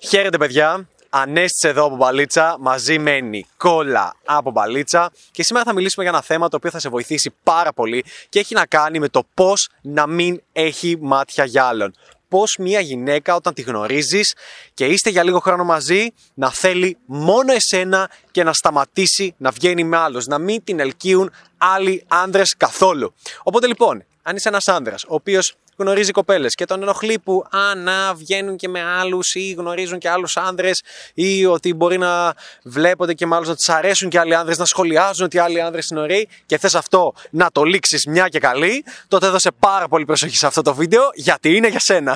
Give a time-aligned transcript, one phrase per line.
[0.00, 6.04] Χαίρετε παιδιά, Ανέστησε εδώ από Μπαλίτσα μαζί με Νικόλα από Μπαλίτσα και σήμερα θα μιλήσουμε
[6.04, 9.08] για ένα θέμα το οποίο θα σε βοηθήσει πάρα πολύ και έχει να κάνει με
[9.08, 11.94] το πώς να μην έχει μάτια για άλλον.
[12.28, 14.34] Πώς μια γυναίκα όταν τη γνωρίζεις
[14.74, 19.84] και είστε για λίγο χρόνο μαζί να θέλει μόνο εσένα και να σταματήσει να βγαίνει
[19.84, 23.14] με άλλους, να μην την ελκύουν άλλοι άνδρες καθόλου.
[23.42, 27.74] Οπότε λοιπόν, αν είσαι ένας άνδρας ο οποίος γνωρίζει κοπέλες και τον ενοχλεί που α,
[27.74, 30.82] να βγαίνουν και με άλλους ή γνωρίζουν και άλλους άνδρες
[31.14, 34.64] ή ότι μπορεί να βλέπονται και με άλλου να του αρέσουν και άλλοι άνδρες, να
[34.64, 38.84] σχολιάζουν ότι άλλοι άνδρες είναι ωραίοι και θες αυτό να το λήξεις μια και καλή,
[39.08, 42.14] τότε έδωσε πάρα πολύ προσοχή σε αυτό το βίντεο γιατί είναι για σένα.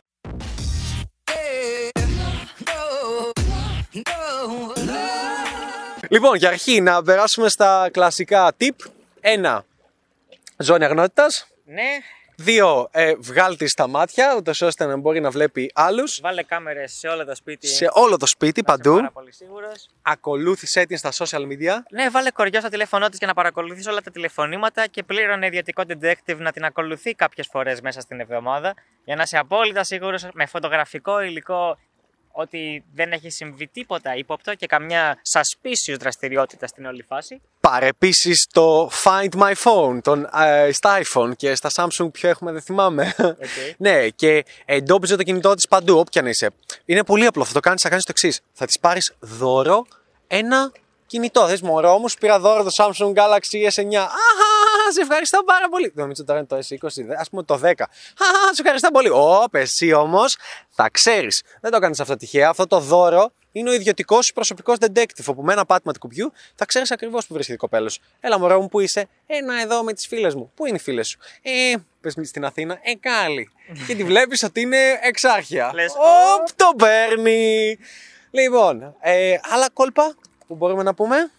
[6.09, 8.87] Λοιπόν, για αρχή να περάσουμε στα κλασικά tip.
[9.21, 9.65] Ένα,
[10.57, 11.47] ζώνη αγνότητας.
[11.65, 11.91] Ναι,
[12.37, 16.21] Δύο, ε, βγάλτε στα μάτια, ούτως ώστε να μπορεί να βλέπει άλλους.
[16.23, 17.67] βάλε κάμερες σε όλο το σπίτι.
[17.67, 18.97] Σε όλο το σπίτι, να είσαι παντού.
[18.97, 19.89] Πάρα πολύ σίγουρος.
[20.03, 21.75] Ακολούθησε την στα social media.
[21.91, 25.83] Ναι, βάλε κοριό στο τηλέφωνό της για να παρακολουθείς όλα τα τηλεφωνήματα και πλήρωνε ιδιωτικό
[25.89, 30.47] detective να την ακολουθεί κάποιες φορές μέσα στην εβδομάδα για να είσαι απόλυτα σίγουρος με
[30.47, 31.79] φωτογραφικό υλικό
[32.33, 37.41] ότι δεν έχει συμβεί τίποτα ύποπτο και καμιά suspicious δραστηριότητα στην όλη φάση.
[37.61, 42.53] Πάρε επίσης το Find My Phone τον, ε, στα iPhone και στα Samsung ποιο έχουμε
[42.53, 43.15] δεν θυμάμαι.
[43.19, 43.73] Okay.
[43.77, 46.51] ναι, και εντόπιζε το κινητό της παντού, όποια να είσαι.
[46.85, 47.45] Είναι πολύ απλό.
[47.45, 48.41] Θα το κάνεις, θα κάνεις το εξής.
[48.53, 49.87] Θα της πάρεις δώρο
[50.27, 50.73] ένα
[51.07, 51.49] κινητό.
[51.49, 53.95] Θες μωρό μου, σου πήρα δώρο το Samsung Galaxy S9.
[53.97, 54.42] Αχα,
[54.93, 55.87] σε ευχαριστώ πάρα πολύ.
[55.95, 56.87] Δεν νομίζω τώρα είναι το S20,
[57.19, 57.73] ας πούμε το 10.
[58.19, 59.09] Αχα, σε ευχαριστώ πολύ.
[59.09, 60.37] Ωπ, εσύ όμως
[60.69, 61.43] θα ξέρεις.
[61.61, 62.49] Δεν το κάνεις αυτό τυχαία.
[62.49, 65.25] Αυτό το δώρο είναι ο ιδιωτικός σου προσωπικός detective.
[65.27, 68.01] Όπου με ένα πάτημα του κουμπιού θα ξέρεις ακριβώς που βρίσκεται η κοπέλα σου.
[68.21, 70.53] Έλα, μωρό μου, πού είσαι; Ένα εδώ με τις φίλες μου.
[70.55, 72.79] Πού είναι οι φίλες σου; Ε, πες στην Αθήνα.
[72.83, 73.51] Ε, κάλλη.
[73.87, 75.71] και τη βλέπεις ότι είναι εξάρχεια.
[75.75, 77.79] Λες, Οπ, το παίρνει.
[78.31, 80.15] Λοιπόν, ε, άλλα κόλπα
[80.47, 81.31] που μπορούμε να πούμε;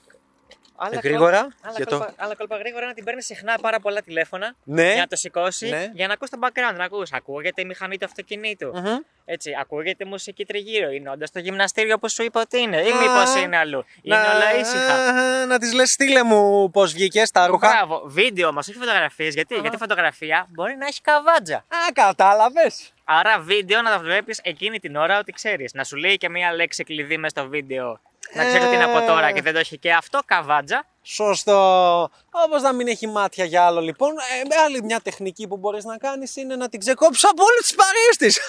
[0.86, 3.80] Άλλα γρήγορα, κόλπα- Άλλα, για το- κόλπα, άλλα κόλπα γρήγορα να την παίρνει συχνά πάρα
[3.80, 4.92] πολλά τηλέφωνα Ναι.
[4.92, 5.90] για να το σηκώσει Ναι.
[5.94, 6.76] για να ακούς το background.
[6.78, 7.12] Να ακούς.
[7.12, 8.72] Ακούγεται η μηχανή του αυτοκινήτου.
[8.76, 8.98] Μμμ.
[9.26, 10.90] Έτσι, ακούγεται μουσική τριγύρω.
[10.92, 13.86] Είναι όντω το γυμναστήριο που σου είπα ότι είναι, ή μήπως είναι αλλού.
[14.02, 15.12] Είναι όλα ήσυχα.
[15.12, 17.70] Να, να της λες, στείλε μου πώς βγήκε τα ρούχα.
[17.70, 19.34] Μπράβο, βίντεο μα, όχι φωτογραφίες.
[19.34, 21.56] Γιατί; Γιατί φωτογραφία μπορεί να έχει καβάτζα.
[21.58, 22.94] Α, κατάλαβες.
[23.04, 25.74] Άρα βίντεο να τα βλέπεις εκείνη την ώρα ότι ξέρεις.
[25.74, 28.00] Να σου λέει και μία λέξη κλειδί μες στο βίντεο.
[28.34, 30.86] Να ξέρει ότι είναι από τώρα και δεν το έχει και αυτό καβάτζα.
[31.06, 32.10] Σωστό.
[32.32, 34.12] Όπως να μην έχει μάτια για άλλο, λοιπόν.
[34.12, 37.76] Ε, άλλη μια τεχνική που μπορείς να κάνεις είναι να την ξεκόψεις από όλε τι
[37.76, 38.40] παρέε της.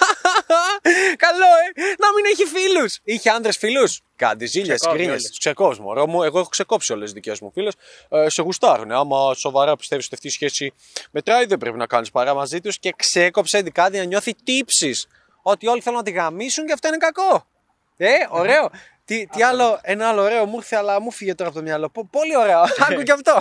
[1.25, 1.81] Καλό, ε!
[1.99, 2.99] Να μην έχει φίλους.
[3.03, 5.11] Είχε άντρε φίλους; Κάντε ζήλια, Ξεκόβει κρίνε.
[5.11, 5.23] όλες.
[5.31, 6.23] Του ξεκόβει, μωρό μου.
[6.23, 7.73] Εγώ έχω ξεκόψει όλες τις δικές μου φίλες.
[8.09, 8.91] Ε, σε γουστάρουν.
[8.91, 10.73] Άμα σοβαρά πιστεύεις ότι αυτή η σχέση
[11.11, 15.07] μετράει, δεν πρέπει να κάνεις παρά μαζί τους και ξεκόψε την κάτι να νιώθει τύψεις.
[15.41, 17.45] Ότι όλοι θέλουν να τη γαμίσουν και αυτό είναι κακό.
[17.97, 18.69] Ε, ωραίο.
[19.05, 21.89] Τι, τι άλλο, ένα άλλο ωραίο μου ήρθε, αλλά μου φύγε τώρα από το μυαλό.
[21.89, 22.61] Πο- Πολύ ωραίο.
[22.89, 23.37] Άκου και αυτό.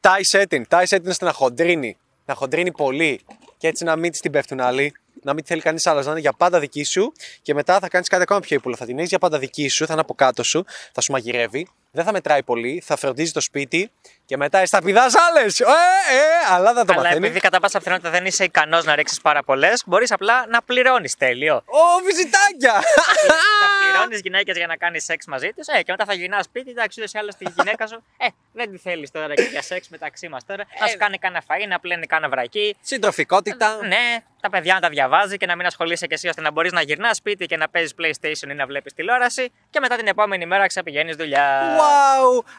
[0.00, 0.62] Tie setting.
[0.68, 1.96] Tie setting είναι να χοντρίνει.
[2.26, 3.20] Να χοντρίνει πολύ.
[3.58, 4.94] Και έτσι να μην της την πέφτουν άλλοι.
[5.22, 6.04] Να μην τη θέλει κανείς άλλος.
[6.04, 7.12] Να είναι για πάντα δική σου.
[7.42, 8.76] Και μετά θα κάνεις κάτι ακόμα πιο ύπουλο.
[8.76, 9.86] Θα την έχεις για πάντα δική σου.
[9.86, 10.64] Θα είναι από κάτω σου.
[10.92, 11.68] Θα σου μαγειρεύει.
[11.96, 12.82] Δεν θα μετράει πολύ.
[12.84, 13.90] Θα φροντίζει το σπίτι.
[14.24, 15.60] Και μετά εσύ θα πηδάς άλλες.
[15.60, 17.24] Ε, ε, αλλά δεν το Αλλά μαθαίνεις.
[17.24, 21.16] επειδή κατά πάσα πιθανότητα δεν είσαι ικανός να ρίξει πάρα πολλές, μπορείς απλά να πληρώνεις
[21.16, 21.54] τέλειο.
[21.56, 22.72] Ω, βυζιτάκια!
[23.62, 26.70] θα πληρώνεις γυναίκες για να κάνεις σεξ μαζί τους, ε, και μετά θα γυρνάς σπίτι,
[26.70, 29.88] εντάξει, ούτως ή άλλως τη γυναίκα σου, ε, δεν τη θέλεις τώρα και για σεξ
[29.88, 30.64] μεταξύ μας τώρα.
[30.80, 32.76] Να σου κάνει κάνα φαΐ, να πλένει κάνα βρακί.
[32.80, 33.78] Συντροφικότητα.
[33.86, 36.72] Ναι, τα παιδιά να τα διαβάζει και να μην ασχολείσαι και εσύ ώστε να μπορείς
[36.72, 40.46] να γυρνάς σπίτι και να παίζεις PlayStation ή να βλέπεις τηλεόραση και μετά την επόμενη
[40.46, 41.76] μέρα ξαπηγαίνει δουλειά.
[41.78, 41.85] Wow!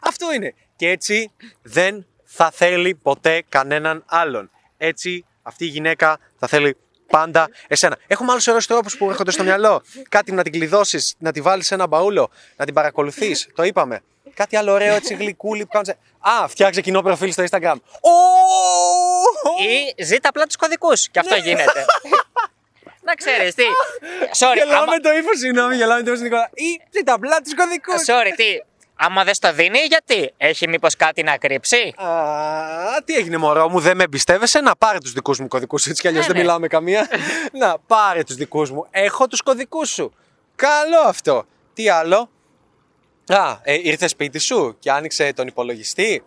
[0.01, 0.53] Αυτό είναι.
[0.75, 4.51] Και έτσι δεν θα θέλει ποτέ κανέναν άλλον.
[4.77, 6.77] Έτσι αυτή η γυναίκα θα θέλει
[7.07, 7.97] πάντα εσένα.
[8.07, 9.81] Έχουμε άλλους ωραίους τρόπους που έρχονται στο μυαλό.
[10.09, 13.47] Κάτι να την κλειδώσεις, να τη βάλεις σε ένα μπαούλο, να την παρακολουθείς.
[13.55, 14.01] Το είπαμε.
[14.33, 15.89] Κάτι άλλο ωραίο έτσι γλυκούλι που κάνεις...
[16.19, 17.75] Α, φτιάξε κοινό προφίλ στο Instagram.
[18.01, 18.11] Ω!
[19.97, 21.09] Ή ζήτα απλά τους κωδικούς.
[21.09, 21.85] Και αυτό γίνεται.
[23.01, 23.63] να ξέρεις τι.
[24.39, 26.50] Sorry, Γελάω άμα- με το ύφος, συγγνώμη, γελάω με το ύφος Νικόλα.
[26.53, 28.01] Ή ζήτα απλά τους κωδικούς.
[28.06, 28.62] Sorry, τι.
[28.99, 33.79] Άμα δεν στο δίνει, γιατί; Έχει μήπως κάτι να κρύψει; Α, τι έγινε μωρό μου,
[33.79, 36.41] δεν με εμπιστεύεσαι, να πάρε τους δικούς μου κωδικούς, έτσι κι αλλιώς Ναι, δεν ναι.
[36.44, 37.07] μιλάω με καμία.
[37.61, 40.13] να, πάρε τους δικούς μου, έχω τους κωδικούς σου.
[40.55, 41.45] Καλό αυτό.
[41.73, 42.29] Τι άλλο;
[43.27, 46.23] Α, ε, ήρθε σπίτι σου και άνοιξε τον υπολογιστή.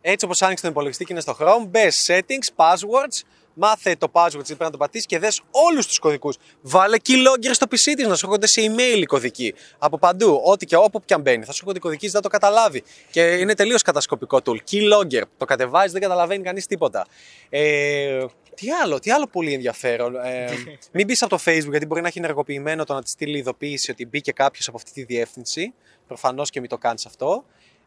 [0.00, 3.22] Έτσι όπως άνοιξε τον υπολογιστή και είναι στο Chrome, μπε settings, passwords,
[3.54, 6.36] Μάθε το password της, πρέπει να το πατήσεις και δες όλους τους κωδικούς.
[6.60, 9.54] Βάλε keylogger στο PC της να σου έρχονται σε email οι κωδικοί.
[9.78, 11.44] Από παντού, ό,τι και όπου και αν μπαίνει.
[11.44, 12.82] Θα σου έρχονται οι κωδικοί, δεν θα το καταλάβει.
[13.10, 14.56] Και είναι τελείως κατασκοπικό tool.
[14.70, 15.22] Keylogger.
[15.36, 17.06] Το κατεβάζεις, δεν καταλαβαίνει κανείς τίποτα.
[17.48, 18.24] Ε,
[18.54, 20.16] τι άλλο, τι άλλο πολύ ενδιαφέρον.
[20.16, 20.48] Ε,
[20.92, 23.90] μην μπεις από το Facebook, γιατί μπορεί να έχει ενεργοποιημένο το να της στείλει ειδοποίηση
[23.90, 25.74] ότι μπήκε κάποιος από αυτή τη διεύθυνση.
[26.06, 27.44] Προφανώς και μην το κάνεις αυτό.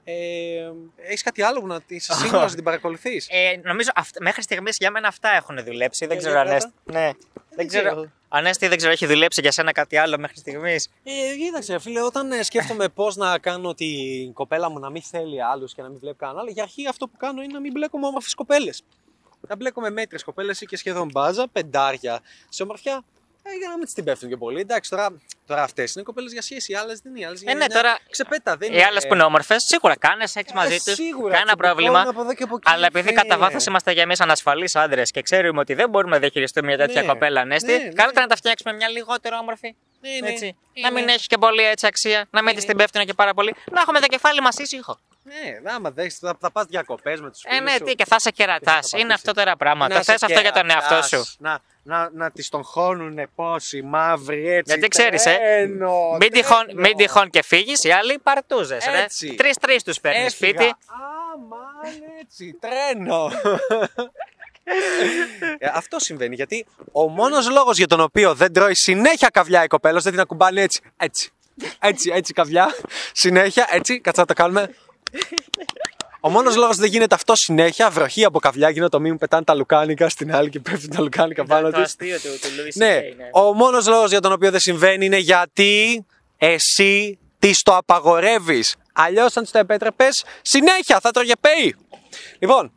[0.09, 4.42] Ε, Έχεις κάτι άλλο που να είσαι σίγουρο να την παρακολουθείς; Ε, νομίζω αυ- μέχρι
[4.42, 6.06] στιγμής για μένα αυτά έχουν δουλέψει.
[6.06, 6.74] Δεν Για- ξέρω για αν κράτα.
[6.86, 7.12] Έστη- Ναι.
[7.56, 7.89] Δεν ξέρω.
[7.92, 8.12] ξέρω.
[8.30, 10.89] Ανέστη, δεν ξέρω, έχει δουλέψει για σένα κάτι άλλο μέχρι στιγμής.
[11.04, 15.44] Ε, κοίταξε, φίλε, όταν ε, σκέφτομαι πώς να κάνω την κοπέλα μου να μην θέλει
[15.44, 17.71] άλλους και να μην βλέπει κανέναν άλλο, για αρχή αυτό που κάνω είναι να μην
[17.71, 18.83] μπλέκω με όμορφες κοπέλες.
[19.48, 22.19] Να μπλέκω με μέτρε κοπέλες ή και σχεδόν μπάζα, πεντάρια
[22.50, 23.03] σε ομορφιά.
[23.53, 24.59] Ε, για να μην τις την πέφτουν και πολύ.
[24.59, 25.07] Εντάξει, τώρα,
[25.45, 27.21] τώρα αυτές είναι κοπέλες για σχέση, οι άλλες δεν είναι.
[27.21, 29.95] οι άλλες για Ε, ναι, μια τώρα- Ξεπέτα, δεν Οι άλλες που είναι όμορφες, σίγουρα
[29.97, 30.94] κάνε σεξ μαζί Ε, τους.
[30.94, 32.01] σίγουρα, Κανένα τσιμπικώνω πρόβλημα.
[32.09, 33.21] από εδώ και από εκεί, Αλλά επειδή φίλε.
[33.21, 36.77] κατά βάθος είμαστε για εμείς ανασφαλείς άντρες και ξέρουμε ότι δεν μπορούμε να διαχειριστούμε μια
[36.77, 37.83] τέτοια Ναι, κοπέλα, Ανέστη, ναι, ναι.
[37.89, 39.75] καλύτερα να τα φτιάξουμε μια λιγότερο όμορφη.
[40.01, 40.29] Ναι, ναι.
[40.29, 40.45] Έτσι.
[40.73, 40.88] Είναι.
[40.88, 43.55] Να μην έχει και πολύ έτσι αξία, να μην τη την πέφτουν και πάρα πολύ.
[43.71, 45.00] Να έχουμε το κεφάλι μας ήσυχο.
[45.27, 47.57] Ναι, άμα δέχεσαι, θα, θα πας διακοπέ με τους φίλους.
[47.57, 48.89] Ε, ναι, τι, και θα σε κερατάς.
[48.89, 49.27] θα Είναι πατήσεις.
[49.29, 50.01] αυτό τώρα πράγματα.
[50.03, 51.25] Θες αυτό για τον εαυτό σου.
[51.39, 54.74] Να, να, να τη τον χώνουν πόσοι μαύροι έτσι.
[54.74, 56.81] Γιατί ξέρεις, ε, τρένο, Μην τυχόν, τρένο.
[56.81, 58.85] μην τυχόν και φύγεις, οι άλλοι παρτούζες.
[58.88, 59.35] Έτσι.
[59.35, 60.50] Τρει-τρει τους παίρνεις Έφυγα.
[60.51, 60.75] σπίτι.
[61.33, 63.31] Αμάν έτσι, τρένο.
[65.57, 69.68] Ε, αυτό συμβαίνει γιατί ο μόνος λόγος για τον οποίο δεν τρώει συνέχεια καβλιά η
[69.68, 70.81] κοπέλα δεν την ακουμπάνει έτσι.
[70.97, 71.31] Έτσι.
[71.79, 72.75] Έτσι, έτσι καβλιά.
[73.12, 74.00] Συνέχεια, έτσι.
[74.01, 74.75] Κάτσε να το κάνουμε.
[76.19, 79.44] Ο μόνος λόγος δεν γίνεται αυτό συνέχεια, βροχή από καβλιά, γίνεται το μη μου πετάνε
[79.44, 81.81] τα λουκάνικα στην άλλη και πέφτουν τα λουκάνικα πάνω Το τη.
[81.81, 83.30] αστείο του, του Louis Ναι, CK, ναι.
[83.33, 86.06] ο μόνος λόγος για τον οποίο δεν συμβαίνει είναι γιατί
[86.38, 88.75] εσύ τη το απαγορεύεις.
[88.94, 91.75] Αλλιώς, αν της το επέτρεπες, συνέχεια θα τρώγε πέι.
[92.39, 92.71] Λοιπόν,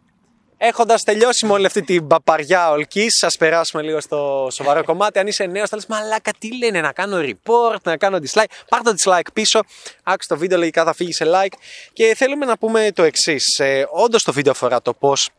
[0.62, 5.18] έχοντας τελειώσει με όλη αυτή την παπαριά ολική, σας περάσουμε λίγο στο σοβαρό κομμάτι.
[5.18, 8.44] Αν είσαι νέος, θα λε μαλάκα, τι λένε, να κάνω report, να κάνω dislike.
[8.68, 9.60] Πάρ το dislike πίσω,
[10.02, 11.54] άκουσε το βίντεο, λογικά θα φύγεις σε like.
[11.92, 13.58] Και θέλουμε να πούμε το εξής.
[13.58, 15.30] Ε, Όντως το βίντεο αφορά το πώς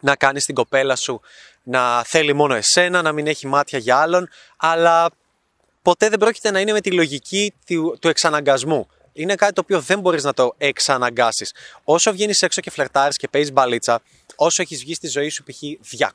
[0.00, 1.20] να κάνεις την κοπέλα σου
[1.62, 5.10] να θέλει μόνο εσένα, να μην έχει μάτια για άλλον, αλλά
[5.82, 8.88] ποτέ δεν πρόκειται να είναι με τη λογική του, του εξαναγκασμού.
[9.12, 11.54] Είναι κάτι το οποίο δεν μπορείς να το εξαναγκάσεις.
[11.84, 14.02] Όσο βγαίνεις έξω και φλερτάρεις και παίζεις μπαλίτσα,
[14.36, 15.58] όσο έχεις βγει στη ζωή σου π.χ.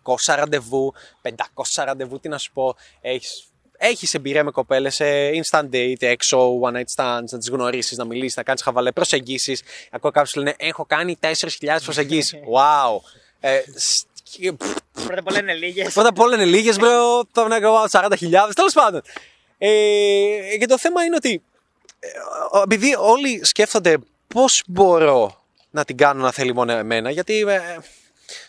[0.04, 1.30] 200 ραντεβού, 500
[1.76, 3.46] ραντεβού, τι να σου πω, έχεις
[3.84, 8.06] έχεις εμπειρία με κοπέλες σε instant date, έξω, one night stands, να τις γνωρίσεις, να
[8.06, 9.62] μιλήσεις, να κάνεις χαβαλέ προσεγγίσεις.
[9.92, 12.40] Ακούω κάποιους λένε: Έχω κάνει 4.000 προσεγγίσεις.
[12.56, 13.00] wow.
[13.40, 15.94] Ε, σ- και- πφ, Πρώτα απ' όλα είναι λίγες.
[15.94, 17.24] Πρώτα απ' όλα είναι λίγες, bro.
[17.32, 18.52] Τώρα να κάνω 40.000.
[18.56, 19.02] Τέλος πάντων.
[19.58, 21.44] Ε, και το θέμα είναι ότι
[22.00, 22.08] ε,
[22.64, 23.98] επειδή όλοι σκέφτονται
[24.28, 27.62] πώς μπορώ να την κάνω να θέλει μόνο εμένα, γιατί ε,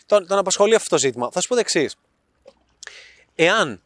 [0.05, 1.29] τον, τον απασχολεί αυτό το ζήτημα.
[1.31, 1.95] Θα σου πω το εξής.
[3.35, 3.81] Εάν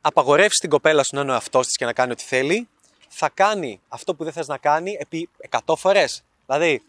[0.00, 2.68] απαγορεύσεις την κοπέλα σου να είναι ο εαυτός της και να κάνει ό,τι θέλει,
[3.08, 5.28] θα κάνει αυτό που δεν θες να κάνει επί
[5.66, 6.22] 100 φορές.
[6.46, 6.82] Δηλαδή,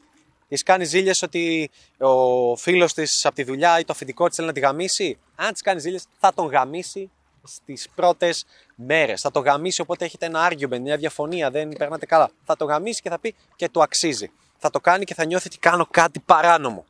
[0.48, 4.48] τη κάνει ζήλιες ότι ο φίλος της από τη δουλειά ή το αφεντικό της θέλει
[4.48, 5.18] να τη γαμίσει.
[5.36, 7.10] Αν της κάνεις ζήλιες, θα τον γαμίσει
[7.44, 9.22] στις πρώτες μέρες.
[9.22, 12.32] Θα το γαμίσει οπότε έχετε ένα argument, μια διαφωνία, δεν περνάτε καλά.
[12.46, 14.32] Θα το γαμίσει και θα πει και του αξίζει.
[14.58, 16.86] Θα το κάνει και θα νιώθει ότι κάνω κάτι παράνομο.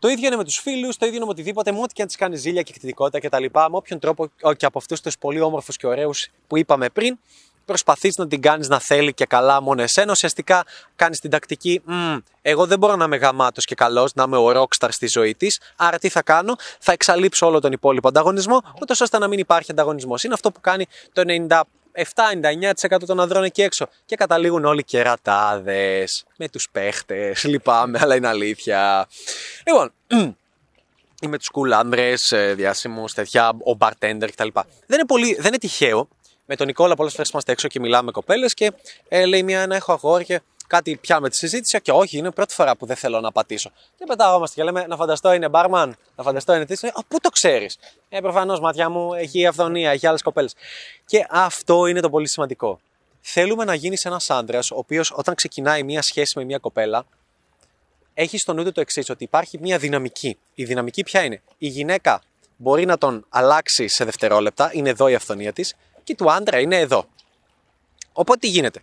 [0.00, 2.08] Το ίδιο είναι με τους φίλους, το ίδιο είναι με οτιδήποτε, με ό,τι και αν
[2.08, 3.44] της κάνει ζήλια και εκτιτικότητα κτλ.
[3.52, 7.18] Με όποιον τρόπο και από αυτούς τους πολύ όμορφους και ωραίους που είπαμε πριν,
[7.64, 10.12] προσπαθείς να την κάνεις να θέλει και καλά μόνο εσένα.
[10.12, 10.64] Ουσιαστικά
[10.96, 14.50] κάνεις την τακτική, «Μμ, εγώ δεν μπορώ να είμαι γαμάτος και καλός, να είμαι ο
[14.50, 15.60] rockstar στη ζωή της.
[15.76, 19.70] Άρα τι θα κάνω, θα εξαλείψω όλο τον υπόλοιπο ανταγωνισμό, ούτως ώστε να μην υπάρχει
[19.70, 20.24] ανταγωνισμός.
[20.24, 21.22] Είναι αυτό που κάνει το
[21.94, 23.88] 97-99% των ανδρών εκεί έξω.
[24.04, 27.44] Και καταλήγουν όλοι κερατάδες με τους παίχτες.
[27.44, 29.08] Λυπάμαι, αλλά είναι αλήθεια.
[29.66, 29.92] Λοιπόν,
[31.22, 32.14] ή με τους cool άντρε,
[32.54, 34.48] διάσημους, τέτοια, ο bartender κτλ.
[34.52, 36.08] Δεν είναι, πολύ, δεν είναι τυχαίο.
[36.46, 38.72] Με τον Νικόλα, πολλές φορές είμαστε έξω και μιλάμε με κοπέλες και
[39.08, 41.80] ε, λέει μια να έχω αγόρι και κάτι πιάμε τη συζήτηση.
[41.80, 43.70] Και όχι, είναι η πρώτη φορά που δεν θέλω να πατήσω.
[43.98, 46.86] Και πετάγόμαστε και λέμε να φανταστώ είναι barman, να φανταστώ είναι τι.
[46.86, 50.54] Α, πού το ξέρεις; Ε, προφανώς, ματιά μου έχει αυθονία, έχει άλλες κοπέλες.
[51.06, 52.80] Και αυτό είναι το πολύ σημαντικό.
[53.20, 57.04] Θέλουμε να γίνεις ένας άντρας, ο οποίος όταν ξεκινάει μια σχέση με μια κοπέλα,
[58.14, 60.38] έχει στο νου του το εξής, ότι υπάρχει μια δυναμική.
[60.54, 62.22] Η δυναμική ποια είναι; Η γυναίκα
[62.56, 65.74] μπορεί να τον αλλάξει σε δευτερόλεπτα, είναι εδώ η αυθονία της,
[66.04, 67.06] και του άντρα είναι εδώ.
[68.12, 68.82] Οπότε τι γίνεται;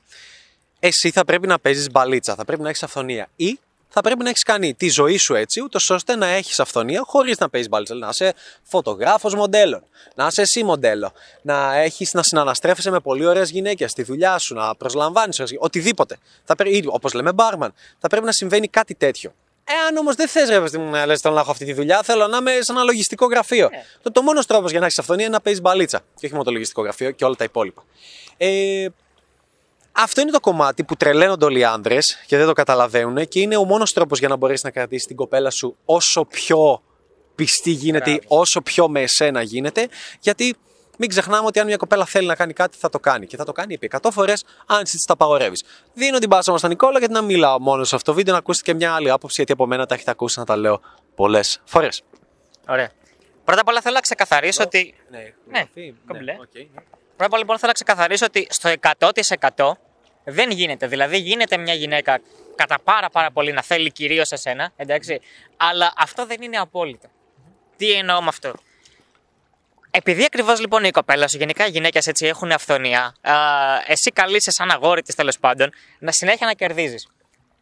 [0.79, 3.29] Εσύ θα πρέπει να παίζεις μπαλίτσα, θα πρέπει να έχεις αυθονία.
[3.35, 7.03] Ή θα πρέπει να έχεις κάνει τη ζωή σου έτσι, ούτως ώστε να έχεις αυθονία
[7.05, 7.95] χωρίς να παίζεις μπαλίτσα.
[7.95, 9.83] Να είσαι φωτογράφος μοντέλων,
[10.15, 14.53] να είσαι εσύ μοντέλο, να, έχεις, να συναναστρέφεσαι με πολύ ωραίες γυναίκες στη δουλειά σου,
[14.55, 16.17] να προσλαμβάνεις οτιδήποτε.
[16.43, 17.73] Θα πρέπει, όπως λέμε, μπάρμαν.
[17.99, 19.33] Θα πρέπει να συμβαίνει κάτι τέτοιο.
[19.69, 22.01] Εάν όμως δεν θες, ρε παιδί μου, να λες: Θέλω να έχω αυτή τη δουλειά,
[22.03, 23.69] θέλω να είμαι σε ένα λογιστικό γραφείο.
[23.71, 23.85] Ναι.
[24.01, 25.99] Το, το μόνος τρόπος για να έχεις αυθονία είναι να παίζεις μπαλίτσα.
[25.99, 27.83] Και όχι μόνο το λογιστικό γραφείο και όλα τα υπόλοιπα.
[28.37, 28.87] Ε,
[29.99, 33.57] αυτό είναι το κομμάτι που τρελαίνονται όλοι οι άνδρε και δεν το καταλαβαίνουν και είναι
[33.57, 36.81] ο μόνος τρόπος για να μπορέσεις να κρατήσεις την κοπέλα σου όσο πιο
[37.35, 39.87] πιστή γίνεται, ή όσο πιο με εσένα γίνεται.
[40.19, 40.55] Γιατί
[40.97, 43.27] μην ξεχνάμε ότι αν μια κοπέλα θέλει να κάνει κάτι, θα το κάνει.
[43.27, 45.63] Και θα το κάνει επί 100 φορές, αν εσύ της τα απαγορεύεις.
[45.93, 48.39] Δίνω την πάσα μας στον Νικόλα γιατί να μιλάω μόνο σε αυτό το βίντεο, να
[48.39, 50.81] ακούσετε και μια άλλη άποψη, γιατί από μένα τα έχετε ακούσει να τα λέω
[51.15, 52.03] πολλές φορές.
[52.67, 52.89] Ωραία.
[53.43, 54.95] Πρώτα απ' όλα θέλω να ξεκαθαρίσω ότι.
[55.09, 55.63] Ναι, Ναι,
[56.07, 56.33] κομπλέ.
[56.35, 59.71] Πρώτα απ' όλα λοιπόν θέλω να ξεκαθαρίσω ότι στο 100%
[60.29, 60.87] δεν γίνεται.
[60.87, 62.19] Δηλαδή γίνεται μια γυναίκα
[62.55, 65.19] κατά πάρα πάρα πολύ να θέλει κυρίως εσένα, εντάξει.
[65.57, 67.07] Αλλά αυτό δεν είναι απόλυτο.
[67.77, 68.53] Τι εννοώ με αυτό;
[69.91, 73.33] Επειδή ακριβώς λοιπόν η κοπέλα σου, γενικά οι γυναίκες έτσι έχουν αφθονία, α,
[73.87, 75.69] εσύ καλείσαι σαν αγόρι της τέλος πάντων
[75.99, 77.07] να συνέχεια να κερδίζεις.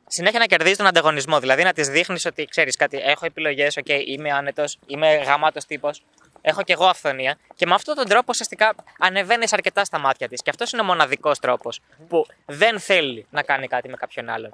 [0.07, 1.39] Συνέχεια να κερδίζεις τον ανταγωνισμό.
[1.39, 6.03] Δηλαδή να της δείχνεις ότι ξέρεις κάτι, έχω επιλογές, οκ, είμαι άνετος, είμαι γαμάτος τύπος,
[6.41, 7.37] έχω κι εγώ αυθονία.
[7.55, 10.41] Και με αυτόν τον τρόπο ουσιαστικά ανεβαίνεις αρκετά στα μάτια της.
[10.41, 14.53] Και αυτός είναι ο μοναδικός τρόπος που δεν θέλει να κάνει κάτι με κάποιον άλλον.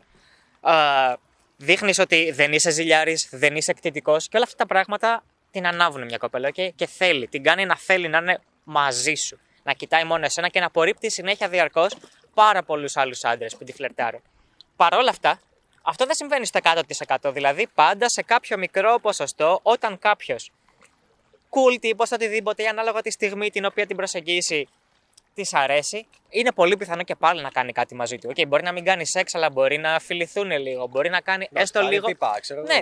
[1.58, 6.04] Δείχνεις ότι δεν είσαι ζηλιάρης, δεν είσαι εκτιτικό και όλα αυτά τα πράγματα την ανάβουν
[6.04, 6.70] μια κοπέλα okay?
[6.76, 7.28] και θέλει.
[7.28, 9.40] Την κάνει να θέλει να είναι μαζί σου.
[9.64, 11.96] Να κοιτάει μόνο εσένα και να απορρίπτει συνέχεια διαρκώς
[12.34, 14.22] πάρα πολλούς άλλους άντρες που τη φλερτάρουν.
[14.82, 15.40] Παρ' όλα αυτά,
[15.82, 16.60] αυτό δεν συμβαίνει στο
[17.22, 17.32] 100%.
[17.34, 20.52] Δηλαδή, πάντα σε κάποιο μικρό ποσοστό, όταν κάποιος
[21.50, 24.68] cool τύπος, οτιδήποτε, ή ανάλογα τη στιγμή την οποία την προσεγγίσει,
[25.34, 28.30] της αρέσει, είναι πολύ πιθανό και πάλι να κάνει κάτι μαζί του.
[28.30, 30.88] Okay, μπορεί να μην κάνει σεξ, αλλά μπορεί να φιληθούν λίγο.
[30.88, 32.08] Μπορεί να κάνει έστω λίγο.
[32.08, 32.80] Τύπα, ξέρω, Ναι,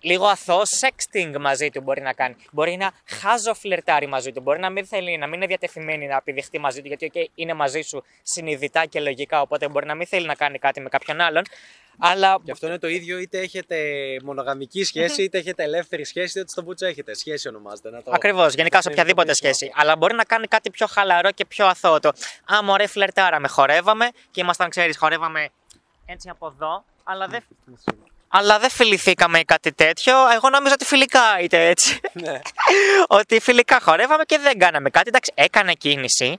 [0.00, 2.36] λίγο αθώο sexting μαζί του μπορεί να κάνει.
[2.50, 4.40] Μπορεί να χάζω φλερτάρει μαζί του.
[4.40, 7.54] Μπορεί να μην θέλει, να μην είναι διατεθειμένη να επιδειχτεί μαζί του, γιατί okay, είναι
[7.54, 9.40] μαζί σου συνειδητά και λογικά.
[9.40, 11.42] Οπότε μπορεί να μην θέλει να κάνει κάτι με κάποιον άλλον.
[11.98, 13.76] Αλλά Και αυτό είναι το ίδιο είτε έχετε
[14.24, 17.14] μονογαμική σχέση, είτε έχετε ελεύθερη σχέση, είτε στο μπούτσο έχετε.
[17.14, 17.90] Σχέση ονομάζεται.
[17.90, 18.10] Να το...
[18.14, 19.72] Ακριβώς, γενικά σε Είναι οποιαδήποτε το σχέση.
[19.74, 22.00] Αλλά μπορεί να κάνει κάτι πιο χαλαρό και πιο αθώο.
[22.00, 22.12] Το,
[22.54, 25.48] Α, μωρέ, φλερτάραμε, χορεύαμε και ήμασταν, ξέρεις, χορεύαμε
[26.06, 27.42] έτσι από εδώ, αλλά δεν.
[28.28, 30.14] Αλλά δεν φιληθήκαμε ή κάτι τέτοιο.
[30.34, 32.00] Εγώ νόμιζα ότι φιλικά είτε έτσι.
[32.12, 32.40] Ναι.
[33.20, 35.08] ότι φιλικά χορεύαμε και δεν κάναμε κάτι.
[35.08, 36.38] Εντάξει, έκανε κίνηση.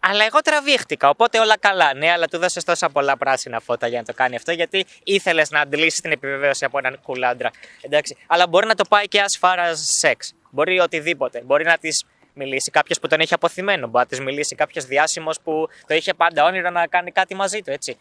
[0.00, 1.94] Αλλά εγώ τραβήχτηκα, οπότε όλα καλά.
[1.94, 5.50] Ναι, αλλά του δώσες τόσα πολλά πράσινα φώτα για να το κάνει αυτό, γιατί ήθελες
[5.50, 7.50] να αντλήσεις την επιβεβαίωση από έναν κουλάντρα.
[7.80, 8.16] Εντάξει.
[8.26, 10.16] Αλλά μπορεί να το πάει και as far as sex.
[10.50, 11.42] Μπορεί οτιδήποτε.
[11.44, 13.86] Μπορεί να της μιλήσει κάποιος που τον έχει αποθυμένο.
[13.86, 17.62] Μπορεί να της μιλήσει κάποιος διάσημος που το είχε πάντα όνειρο να κάνει κάτι μαζί
[17.62, 17.96] του, έτσι.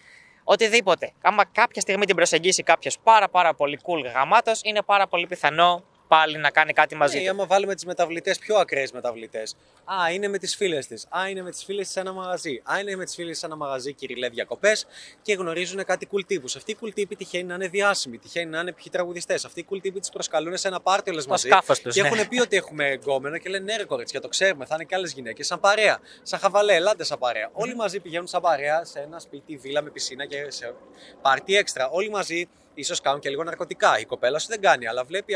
[0.48, 1.12] Οτιδήποτε.
[1.22, 5.84] Άμα κάποια στιγμή την προσεγγίσει κάποιος πάρα πάρα πολύ cool γαμάτος, είναι πάρα πολύ πιθανό
[6.08, 7.30] πάλι να κάνει κάτι μαζί Ναι, του.
[7.30, 9.56] άμα βάλουμε τις μεταβλητές, πιο ακραίες μεταβλητές.
[9.86, 11.08] Α, είναι με τις φίλες της.
[11.10, 12.62] Α, είναι με τις φίλες της σε ένα μαγαζί.
[12.64, 14.86] Α, είναι με τις φίλες σε ένα μαγαζί, κυριλέ διακοπές
[15.22, 16.48] και γνωρίζουν κάτι cool τύπου.
[16.56, 19.46] Αυτοί οι cool τύποι τυχαίνει να είναι διάσημοι, τυχαίνει να είναι ποιοι τραγουδιστές.
[19.46, 21.48] Αυτοί οι cool τύποι τις προσκαλούν σε ένα πάρτι όλες μαζί.
[21.48, 22.08] σκάφος τους, και ναι.
[22.08, 24.96] έχουν πει ότι έχουμε εγκόμενο και λένε ναι, ρε κορίτσια, το ξέρουμε, θα είναι και
[24.96, 25.46] άλλες γυναίκες.
[25.48, 26.00] Σαν παρέα.
[26.24, 27.50] Σαν χαβαλέ, ελάτε σαν παρέα.
[27.54, 30.74] Όλοι μαζί πηγαίνουν σαν παρέα σε ένα σπίτι, βίλα με πισίνα και σε
[31.22, 31.90] πάρτι έξτρα.
[31.90, 34.00] Όλοι μαζί ίσως κάνουν και λίγο ναρκωτικά.
[34.00, 35.34] Η κοπέλα σου δεν κάνει, αλλά βλέπει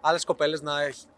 [0.00, 0.72] άλλες κοπέλες να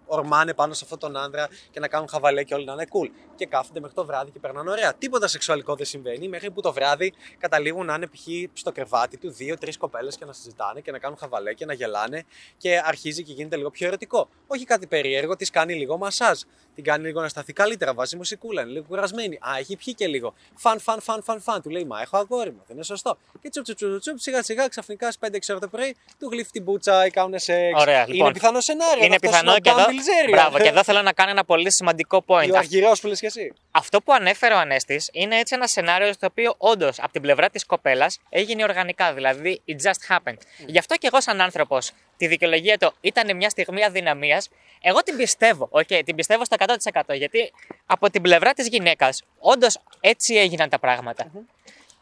[0.08, 3.10] ορμάνε πάνω σε αυτόν τον άνδρα και να κάνουν χαβαλέ και όλοι να είναι cool.
[3.36, 4.94] Και κάθονται μέχρι το βράδυ και περνάνε ωραία.
[4.94, 8.26] Τίποτα σεξουαλικό δεν συμβαίνει μέχρι που το βράδυ καταλήγουν να είναι π.χ.
[8.52, 12.24] στο κρεβάτι του δύο-τρει κοπέλες και να συζητάνε και να κάνουν χαβαλέ και να γελάνε
[12.56, 14.28] και αρχίζει και γίνεται λίγο πιο ερωτικό.
[14.46, 16.40] Όχι κάτι περίεργο, τη κάνει λίγο μασάζ.
[16.74, 19.36] Την κάνει λίγο να σταθεί καλύτερα, βάζει μουσικούλα, είναι λίγο κουρασμένη.
[19.36, 20.34] Α, έχει πιει και λίγο.
[20.54, 21.62] Φαν, φαν, φαν, φαν, φαν.
[21.62, 23.16] Του λέει Μα έχω αγόρι μου, δεν είναι σωστό.
[23.40, 26.50] Και τσουπ, τσουπ, τσουπ, τσουπ, σιγά σιγά ξαφνικά στις 6 ώρα το πρωί του γλύφει
[26.50, 27.80] την μπούτσα ή κάνουν σεξ.
[27.80, 28.32] Ωραία, είναι λοιπόν.
[28.32, 29.04] πιθανό σενάριο.
[29.04, 29.84] Είναι αυτός πιθανό ο και εδώ.
[29.98, 30.30] Dan Bilzerian.
[30.30, 32.50] Μπράβο, και εδώ θέλω να κάνω ένα πολύ σημαντικό point.
[32.52, 33.52] Ο αργυρός που λες και εσύ.
[33.70, 37.50] Αυτό που ανέφερε ο Ανέστης είναι έτσι ένα σενάριο στο οποίο όντως από την πλευρά
[37.50, 39.12] της κοπέλας έγινε οργανικά.
[39.14, 40.38] Δηλαδή, it just happened.
[40.66, 44.48] Γι' αυτό και εγώ, σαν άνθρωπος, τη δικαιολογία του ήταν μια στιγμή αδυναμίας.
[44.82, 45.68] Εγώ την πιστεύω.
[45.72, 47.14] Okay, την πιστεύω στο 100%.
[47.14, 47.52] Γιατί
[47.86, 51.30] από την πλευρά της γυναίκας, όντως έτσι έγιναν τα πράγματα.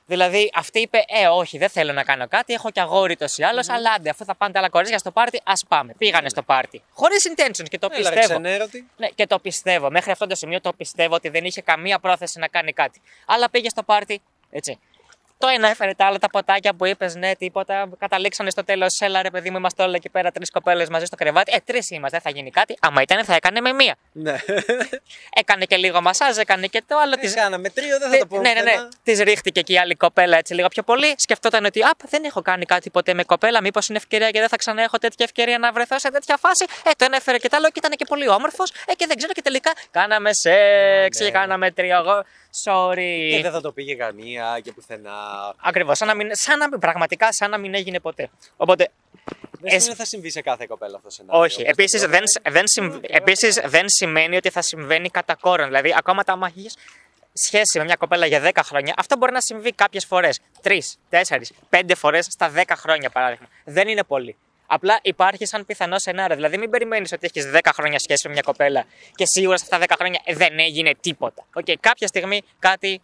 [0.06, 2.52] Δηλαδή, αυτή είπε: Ε, όχι, δεν θέλω να κάνω κάτι.
[2.52, 3.64] Έχω κι αγόρι τόσοι άλλω.
[3.68, 5.94] Αλλά άντε, αφού θα πάνε τα άλλα κορίτσια στο πάρτι, ας πάμε.
[5.98, 6.82] Πήγανε στο πάρτι.
[6.92, 8.40] Χωρίς intentions και το Έλα, ρε, πιστεύω.
[8.40, 8.88] ξενέρωτη.
[8.96, 9.90] Ναι, και το πιστεύω.
[9.90, 13.00] Μέχρι αυτό το σημείο το πιστεύω ότι δεν είχε καμία πρόθεση να κάνει κάτι.
[13.26, 14.20] Αλλά πήγε στο πάρτι,
[14.50, 14.78] έτσι.
[15.38, 17.88] Το ένα έφερε τα άλλα τα ποτάκια που είπες, ναι, τίποτα.
[17.98, 19.00] Καταλήξανε στο τέλος.
[19.00, 21.52] Έλα, ρε παιδί μου, είμαστε όλοι εκεί πέρα, τρεις κοπέλες μαζί στο κρεβάτι.
[21.54, 22.76] Ε, τρεις είμαστε, δεν θα γίνει κάτι.
[22.80, 23.94] Άμα ήταν, θα έκανε με μία.
[24.12, 24.36] Ναι.
[25.40, 27.14] Έκανε και λίγο μασάζ, έκανε και το άλλο.
[27.14, 27.34] Τι Της...
[27.34, 28.40] κάναμε, τρίο δεν θα το πω.
[28.40, 28.72] ναι, ναι, ναι.
[29.02, 31.14] Τη ρίχτηκε και η άλλη κοπέλα έτσι λίγο πιο πολύ.
[31.16, 33.60] Σκεφτόταν ότι απ, δεν έχω κάνει κάτι ποτέ με κοπέλα.
[33.62, 36.64] Μήπως είναι ευκαιρία και δεν θα ξανά έχω τέτοια ευκαιρία να βρεθώ σε τέτοια φάση.
[36.84, 38.70] Ε, το ένα έφερε και το άλλο και ήταν και πολύ όμορφος.
[38.86, 41.24] Ε, και δεν ξέρω και τελικά κάναμε σεξ Ναι.
[41.26, 41.96] και κάναμε τρίο.
[41.96, 42.24] Εγώ,
[42.64, 43.30] sorry.
[43.30, 45.25] Και δεν θα το πήγε καμία και πουθενά.
[45.62, 45.98] Ακριβώς.
[45.98, 48.30] Σαν, να μην- σαν να μην- πραγματικά σαν να μην έγινε ποτέ.
[48.56, 48.90] Οπότε,
[49.28, 51.40] Δεν Δεν Εσ- σημαίνει ότι θα συμβεί σε κάθε κοπέλα αυτό το σενάριο.
[51.40, 51.60] Όχι.
[51.60, 52.52] Όπως Επίσης το δεν, λέω.
[52.54, 55.66] δεν, συμ- επίσης, δεν σημαίνει ότι θα συμβαίνει κατά κόρον.
[55.66, 56.70] Δηλαδή, ακόμα άμα έχει
[57.32, 60.40] σχέση με μια κοπέλα για 10 χρόνια, αυτό μπορεί να συμβεί κάποιες φορές.
[60.62, 63.46] 3, 4, 5 φορές στα 10 χρόνια παράδειγμα.
[63.64, 64.36] Δεν είναι πολύ.
[64.66, 66.36] Απλά υπάρχει σαν πιθανό σενάριο.
[66.36, 69.78] Δηλαδή, μην περιμένεις ότι έχεις 10 χρόνια σχέση με μια κοπέλα και σίγουρα σε αυτά
[69.78, 71.46] τα 10 χρόνια δεν έγινε τίποτα.
[71.54, 73.00] Οκ, κάποια στιγμή κάτι.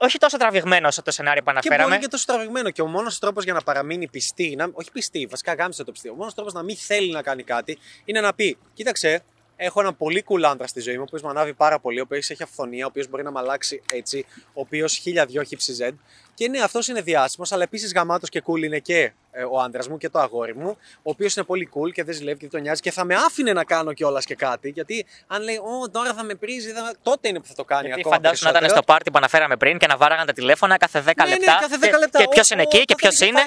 [0.00, 1.98] Όχι τόσο τραβηγμένο όσο το σενάριο που Και μπορεί αναφέραμε.
[1.98, 2.70] και τόσο τραβηγμένο.
[2.70, 6.08] Και ο μόνος τρόπος για να παραμείνει πιστή, να, όχι πιστή, βασικά γάμησε το πιστή.
[6.08, 9.22] Ο μόνος τρόπος να μην θέλει να κάνει κάτι είναι να πει: Κοίταξε,
[9.60, 12.02] έχω έναν πολύ cool άντρα στη ζωή μου, ο οποίος με ανάβει πάρα πολύ, ο
[12.02, 15.59] οποίος έχει αφθονία, ο οποίος μπορεί να με αλλάξει έτσι, ο οποίος χίλια δυο χ
[15.59, 15.90] ψ ζ.
[16.34, 19.88] Και ναι, αυτός είναι διάσημος, αλλά επίσης γαμάτος και cool είναι και ε, ο άντρας
[19.88, 22.50] μου και το αγόρι μου, ο οποίος είναι πολύ cool και δεν ζηλεύει και δεν
[22.50, 24.68] τον νοιάζει και θα με άφηνε να κάνω κιόλας και κάτι.
[24.70, 26.94] Γιατί αν λέει, Ω, τώρα θα με πρήζει, θα...
[27.02, 28.14] τότε είναι που θα το κάνει Γιατί ακόμα.
[28.14, 28.84] φαντάσου να ήταν περισσότερο.
[28.86, 31.58] στο πάρτι που αναφέραμε πριν και να βάραγαν τα τηλέφωνα κάθε 10 Ναι, ναι, λεπτά.
[31.60, 32.18] κάθε 10 και- λεπτά.
[32.18, 33.40] Και, ποιος Ω, είναι ω, εκεί και τότε ποιος είχε είναι.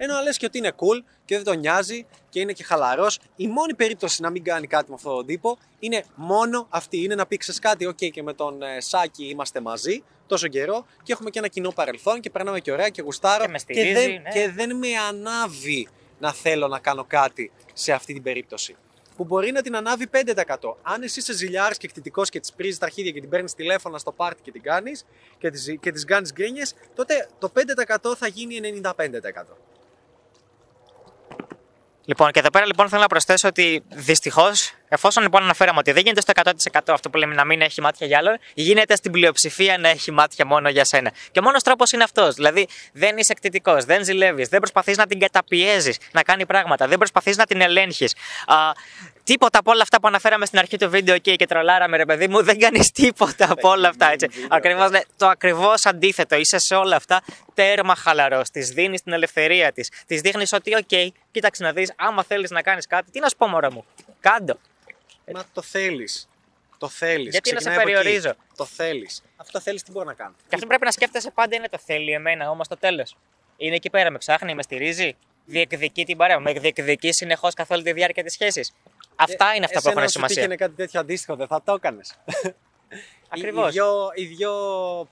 [0.00, 0.16] Φάει χθες.
[0.16, 3.18] Ενώ λες και ότι είναι cool και δεν τον νοιάζει και είναι και χαλαρός.
[3.36, 7.02] Η μόνη περίπτωση να μην κάνει κάτι με αυτόν τον τύπο είναι μόνο αυτή.
[7.02, 10.86] Είναι να πει ξέρεις κάτι, οκ, και με τον ε, Σάκη είμαστε μαζί τόσο καιρό
[11.02, 13.44] και έχουμε και ένα κοινό παρελθόν και περνάμε και ωραία και γουστάρω.
[13.44, 14.30] Και με στηρίζει, δεν, ναι.
[14.30, 15.88] και δεν με ανάβει
[16.18, 18.76] να θέλω να κάνω κάτι σε αυτή την περίπτωση.
[19.16, 20.74] Που μπορεί να την ανάβει 5%.
[20.82, 23.98] Αν εσύ είσαι ζηλιάρης και εκτιτικό και της πρίζεις τα αρχίδια και την παίρνεις τηλέφωνα
[23.98, 25.04] στο πάρτι και την κάνεις
[25.38, 27.52] και τη και τις κάνεις γκρίνιες, τότε το
[28.12, 28.92] 5% θα γίνει 95%.
[32.04, 36.02] Λοιπόν, και εδώ πέρα λοιπόν θέλω να προσθέσω ότι δυστυχώς, εφόσον λοιπόν αναφέραμε ότι δεν
[36.02, 36.32] γίνεται στο
[36.70, 40.10] 100% αυτό που λέμε να μην έχει μάτια για άλλον, γίνεται στην πλειοψηφία να έχει
[40.10, 41.12] μάτια μόνο για σένα.
[41.30, 42.34] Και ο μόνος τρόπος είναι αυτός.
[42.34, 46.98] Δηλαδή, δεν είσαι εκτιτικό, δεν ζηλεύεις, δεν προσπαθείς να την καταπιέζεις να κάνει πράγματα, δεν
[46.98, 48.14] προσπαθείς να την ελέγχεις.
[49.24, 52.28] Τίποτα από όλα αυτά που αναφέραμε στην αρχή του βίντεο okay, και τρολάραμε, ρε παιδί
[52.28, 54.12] μου, δεν κάνεις τίποτα από όλα αυτά.
[54.12, 54.26] Έτσι.
[54.26, 54.46] βίντεο.
[54.50, 56.36] Ακριβώς, ναι, το ακριβώς αντίθετο.
[56.36, 57.22] Είσαι σε όλα αυτά
[57.54, 58.50] τέρμα χαλαρός.
[58.50, 59.90] Της δίνεις την ελευθερία της.
[60.06, 63.36] Της δείχνεις ότι, οκ, κοίταξε να δεις, άμα θέλεις να κάνεις κάτι, τι να σου
[63.36, 63.84] πω, μωρό μου.
[64.20, 64.58] Κάντο.
[65.32, 66.28] Μα το θέλεις.
[66.78, 67.30] Το θέλεις.
[67.30, 68.34] Γιατί να σε περιορίζω.
[68.56, 69.22] Το θέλεις.
[69.36, 70.34] Αυτό θέλεις, τι μπορώ να κάνω.
[70.48, 73.16] Και αυτό πρέπει να σκέφτεσαι πάντα είναι το θέλει εμένα, όμως το τέλος.
[73.56, 75.16] Είναι εκεί πέρα, με ψάχνει, με στηρίζει.
[75.44, 76.42] Διεκδικεί την παρέα μου.
[76.42, 78.72] Με διεκδικεί συνεχώς καθ' όλη τη διάρκεια της σχέσης.
[79.16, 80.34] Αυτά είναι αυτά που έχουν Ε, Εσένα, αν σου σημασία.
[80.36, 82.18] τύχαινε κάτι τέτοιο αντίστοιχο, δεν θα το έκανες.
[83.32, 83.68] Ακριβώς.
[83.68, 84.52] Οι δυο, οι δυο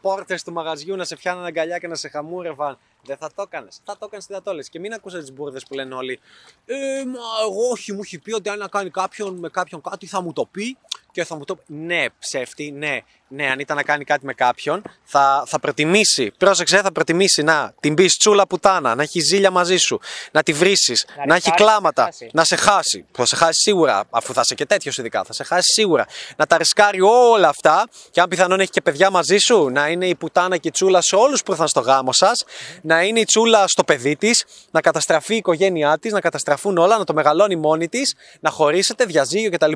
[0.03, 2.79] πόρτες του μαγαζιού να σε πιάνουν αγκαλιά και να σε χαμούρευαν.
[3.03, 3.81] Δεν θα το έκανες.
[3.85, 4.69] Θα το έκανες τι θα το λες.
[4.69, 6.21] Και μην ακούσετε τις μπουρδες που λένε όλοι.
[6.67, 10.07] Ε, μα εγώ όχι, μου έχει πει ότι αν να κάνει κάποιον με κάποιον κάτι
[10.07, 10.77] θα μου το πει
[11.13, 11.63] και θα μου το πει.
[11.67, 13.01] Ναι, ψεύτη, ναι.
[13.31, 16.31] Ναι, αν ήταν να κάνει κάτι με κάποιον, θα, θα προτιμήσει.
[16.39, 20.01] Πρόσεξε, θα προτιμήσει να την πεις τσούλα πουτάνα, να έχεις ζήλια μαζί σου,
[20.33, 22.31] να τη βρει, Να να, έχει ρισκάρει να σε κλάματα, χάσει.
[22.33, 23.07] να σε χάσει.
[23.13, 25.25] Θα σε χάσει σίγουρα, αφού θα είσαι και τέτοιος ειδικά.
[25.25, 26.07] Θα σε χάσει σίγουρα.
[26.37, 30.07] Να τα ρισκάρει όλα αυτά και αν πιθανόν έχει και παιδιά μαζί σου, να είναι
[30.07, 32.45] η πουτάνα και η τσούλα σε όλους που ήρθαν στο γάμο σας,
[32.83, 36.99] να είναι η τσούλα στο παιδί της, να καταστραφεί η οικογένειά της, να καταστραφούν όλα,
[36.99, 39.73] να το μεγαλώνει μόνη της, να χωρίσετε, διαζύγιο κτλ.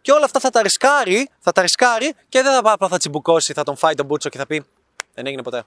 [0.00, 2.98] Και όλα αυτά θα τα ρισκάρει, θα τα ρισκάρει και δεν θα πάει απλά θα
[2.98, 4.64] τσιμπουκώσει, θα τον φάει τον μπούτσο και θα πει
[5.14, 5.64] Δεν έγινε ποτέ.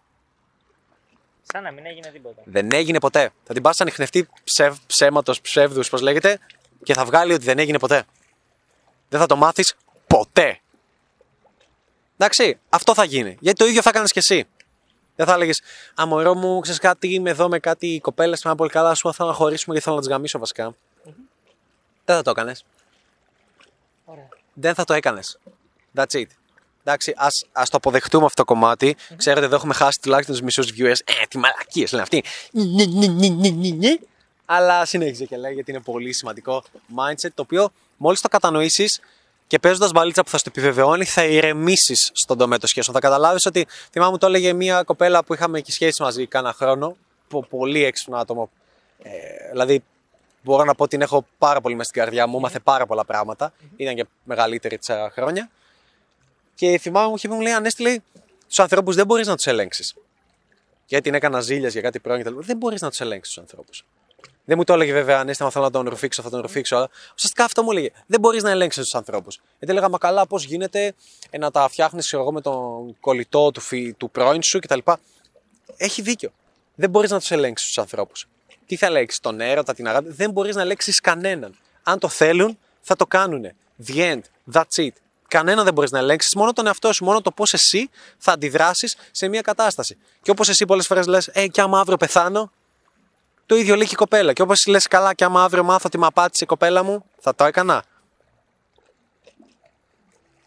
[1.52, 2.42] Σαν να μην έγινε τίποτα.
[2.46, 3.30] Δεν έγινε ποτέ.
[3.44, 6.40] Θα την πας ανοιχνευτεί ψευ, ψέματος, ψεύδους, πώς λέγεται,
[6.84, 8.04] και θα βγάλει ότι δεν έγινε ποτέ.
[9.10, 9.76] Δεν θα το μάθεις
[10.08, 10.60] ποτέ.
[12.18, 13.38] Εντάξει, αυτό θα γίνει.
[13.40, 14.48] Γιατί το ίδιο θα έκανες κι εσύ.
[15.16, 15.62] Δεν θα έλεγες
[16.02, 19.14] Α, μωρό μου, ξέρεις κάτι, είμαι εδώ με κάτι κοπέλες που είναι πολύ καλά, σου
[19.14, 20.76] θέλω να χωρίσουμε γιατί θέλω να τις γαμίσω βασικά.
[22.06, 22.66] Δεν θα το έκανες.
[24.06, 24.28] Ωραία.
[24.54, 25.40] Δεν θα το έκανες.
[25.96, 26.26] That's it.
[26.84, 30.64] Εντάξει, ας, ας το αποδεχτούμε αυτό το κομματι Ξέρετε, εδώ έχουμε χάσει τουλάχιστον του μισού
[30.64, 31.00] viewers.
[31.06, 32.24] Ε, τι μαλακίες λένε αυτοί.
[32.52, 34.00] Νι, νι, νι, νι, νι, νι.
[34.46, 36.64] Αλλά συνέχιζε και λέει γιατί είναι πολύ σημαντικό
[36.96, 39.00] mindset το οποίο μόλις το κατανοήσεις
[39.48, 42.96] και παίζοντας μπαλίτσα που θα στο επιβεβαιώνει, θα ηρεμήσεις στον τομέα των σχέσεων.
[42.96, 46.54] Θα καταλάβεις ότι θυμάμαι μου το έλεγε μια κοπέλα που είχαμε και σχέση μαζί κάνα
[46.54, 46.98] χρόνο.
[47.28, 48.50] πο- Πολύ έξυπνο άτομο.
[49.04, 49.10] Ε,
[49.52, 49.84] δηλαδή,
[50.44, 52.40] μπορώ να πω ότι την έχω πάρα πολύ μέσα στην καρδιά μου.
[52.40, 53.54] Μάθε πάρα πολλά πράγματα.
[53.76, 55.50] Ήταν και μεγαλύτερη τη χρόνια.
[56.56, 58.04] Και θυμάμαι μου είχε πει, μου λέει Ανέστη, λέει,
[58.54, 59.96] του ανθρώπους δεν μπορείς να τους ελέγξεις.
[60.86, 62.40] Γιατί την έκανα ζήλιας για κάτι πρώην κτλ.
[62.40, 63.84] Δεν μπορείς να τους ελέγξεις τους ανθρώπους.
[64.48, 66.76] Δεν μου το έλεγε βέβαια Ανέστη, αν θέλω να τον ρουφήξω, θα τον ρουφήξω.
[66.76, 67.92] Αλλά ουσιαστικά αυτό μου έλεγε.
[68.06, 69.40] Δεν μπορείς να ελέγξεις τους ανθρώπους.
[69.60, 70.94] Γιατί έλεγα, Μα καλά, πώς γίνεται
[71.30, 74.80] ε, να τα φτιάχνεις εγώ με τον κολλητό του, φι, του πρώην σου κτλ.
[75.78, 76.32] Έχει δίκιο.
[76.76, 78.28] Δεν μπορείς να τους ελέγξεις τους ανθρώπους.
[78.66, 80.10] Τι θα ελέγξεις, τον έρωτα, την αγάπη.
[80.12, 81.56] Δεν μπορείς να ελέγξεις κανέναν.
[81.84, 83.52] Αν το θέλουν, θα το κάνουν.
[83.88, 84.22] The end.
[84.54, 84.90] That's it.
[85.28, 88.96] Κανένα δεν μπορείς να ελέγξεις, μόνο τον εαυτό σου, μόνο το πώς εσύ θα αντιδράσεις
[89.12, 89.98] σε μια κατάσταση.
[90.22, 92.52] Και όπως εσύ πολλές φορές λες, Ε, και άμα αύριο πεθάνω,
[93.48, 94.34] το ίδιο λέει και η κοπέλα.
[94.34, 97.36] Και όπως λες, καλά, και άμα αύριο μάθω ότι με απάτησε η κοπέλα μου, θα
[97.36, 97.84] το έκανα.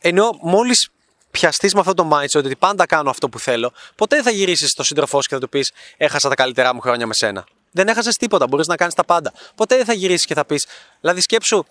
[0.01, 0.91] Ενώ μόλις
[1.31, 4.71] πιαστείς με αυτό το mindset ότι πάντα κάνω αυτό που θέλω, ποτέ δεν θα γυρίσεις
[4.71, 7.45] στον σύντροφός σου και θα του πεις: Έχασα τα καλύτερά μου χρόνια με σένα.
[7.71, 8.47] Δεν έχασες τίποτα.
[8.47, 9.33] Μπορείς να κάνεις τα πάντα.
[9.55, 10.67] Ποτέ δεν θα γυρίσεις και θα πεις.
[11.01, 11.65] Δηλαδή, σκέψου,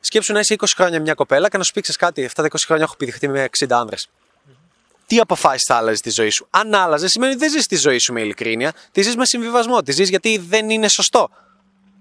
[0.00, 2.24] σκέψου να είσαι 20 χρόνια μια κοπέλα και να σου πει «Ξέρεις κάτι.
[2.24, 4.08] Αυτά τα 20 χρόνια έχω πηδηχτεί με 60 άνδρες.
[5.14, 7.98] Τι αποφάσεις θα άλλαζες τη ζωή σου; Αν άλλαζες, σημαίνει ότι δεν ζεις τη ζωή
[7.98, 8.72] σου με ειλικρίνεια.
[8.92, 9.82] Τη ζεις με συμβιβασμό.
[9.82, 11.30] Τη ζεις γιατί δεν είναι σωστό.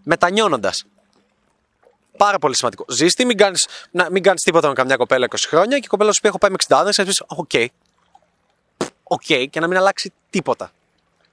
[0.04, 0.86] Μετανιώνοντας.
[2.17, 2.86] Πάρα πολύ σημαντικό.
[2.89, 3.67] Ζήσ' τη, μην κάνεις
[4.12, 6.52] μην κάνεις τίποτα με καμιά κοπέλα 20 χρόνια και η κοπέλα σου πει: Έχω πάει
[6.52, 6.91] με 60 άνδρες.
[6.91, 7.52] Και πεις: Ok.
[9.04, 10.71] Ok, και να μην αλλάξει τίποτα.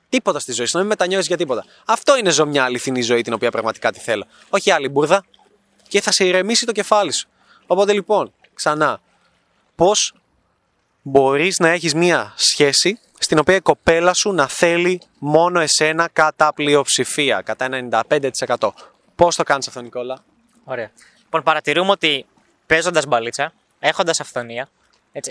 [0.09, 1.65] Τίποτα στη ζωή σου, να μην μετανιώσεις για τίποτα.
[1.85, 4.27] Αυτό είναι ζω μια αληθινή ζωή την οποία πραγματικά τη θέλω.
[4.49, 5.25] Όχι άλλη μπούρδα.
[5.89, 7.29] Και θα σε ηρεμήσει το κεφάλι σου.
[7.67, 9.01] Οπότε λοιπόν, ξανά,
[9.75, 10.15] πώς
[11.03, 16.53] μπορείς να έχεις μια σχέση στην οποία η κοπέλα σου να θέλει μόνο εσένα κατά
[16.55, 17.69] πλειοψηφία, κατά
[18.49, 18.71] 95%.
[19.15, 20.25] Πώς το κάνεις αυτό, Νικόλα;
[20.65, 20.91] Ωραία.
[21.23, 22.27] Λοιπόν, παρατηρούμε ότι
[22.67, 24.69] παίζοντας μπαλίτσα, έχοντας αυθονία,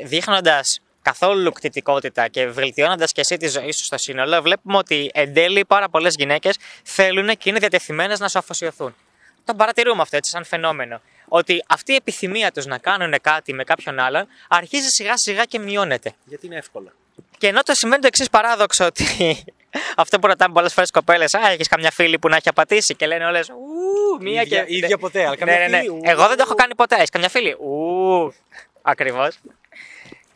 [0.03, 5.33] δείχνοντας καθόλου κτητικότητα και βελτιώνοντας και εσύ τη ζωή σου στο σύνολο, βλέπουμε ότι εν
[5.33, 8.95] τέλει πάρα πολλές γυναίκες θέλουν και είναι διατεθειμένες να σου αφοσιωθούν.
[9.45, 11.01] Το παρατηρούμε αυτό έτσι, σαν φαινόμενο.
[11.29, 15.59] Ότι αυτή η επιθυμία τους να κάνουν κάτι με κάποιον άλλον αρχίζει σιγά σιγά και
[15.59, 16.13] μειώνεται.
[16.25, 16.91] Γιατί είναι εύκολο.
[17.37, 19.05] Και ενώ το σημαίνει το εξής παράδοξο, ότι
[19.97, 23.07] αυτό που ρωτάμε πολλές φορές κοπέλες, Α, έχεις καμιά φίλη που να έχει απατήσει και
[23.07, 24.75] λένε όλες, Ου, μία ίδια, και.
[24.75, 25.77] ίδια ποτέ, αλλά καμιά ναι, ναι, ναι.
[25.77, 25.99] φίλη, ου.
[26.03, 26.95] Εγώ δεν το έχω κάνει ποτέ.
[26.95, 28.33] Έχεις καμιά φίλη; Ου,
[28.81, 29.37] ακριβώς.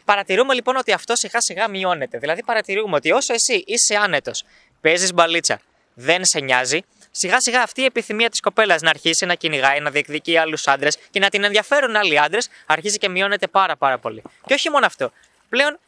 [0.05, 2.17] Παρατηρούμε λοιπόν ότι αυτό σιγά σιγά μειώνεται.
[2.17, 4.43] Δηλαδή, παρατηρούμε ότι όσο εσύ είσαι άνετος,
[4.81, 5.59] παίζεις μπαλίτσα,
[5.93, 6.79] δεν σε νοιάζει,
[7.11, 10.97] σιγά σιγά αυτή η επιθυμία της κοπέλας να αρχίσει να κυνηγάει, να διεκδικεί άλλους άντρες
[11.09, 14.21] και να την ενδιαφέρουν άλλοι άντρες, αρχίζει και μειώνεται πάρα πάρα πολύ.
[14.45, 15.11] Και όχι μόνο αυτό.
[15.49, 15.79] Πλέον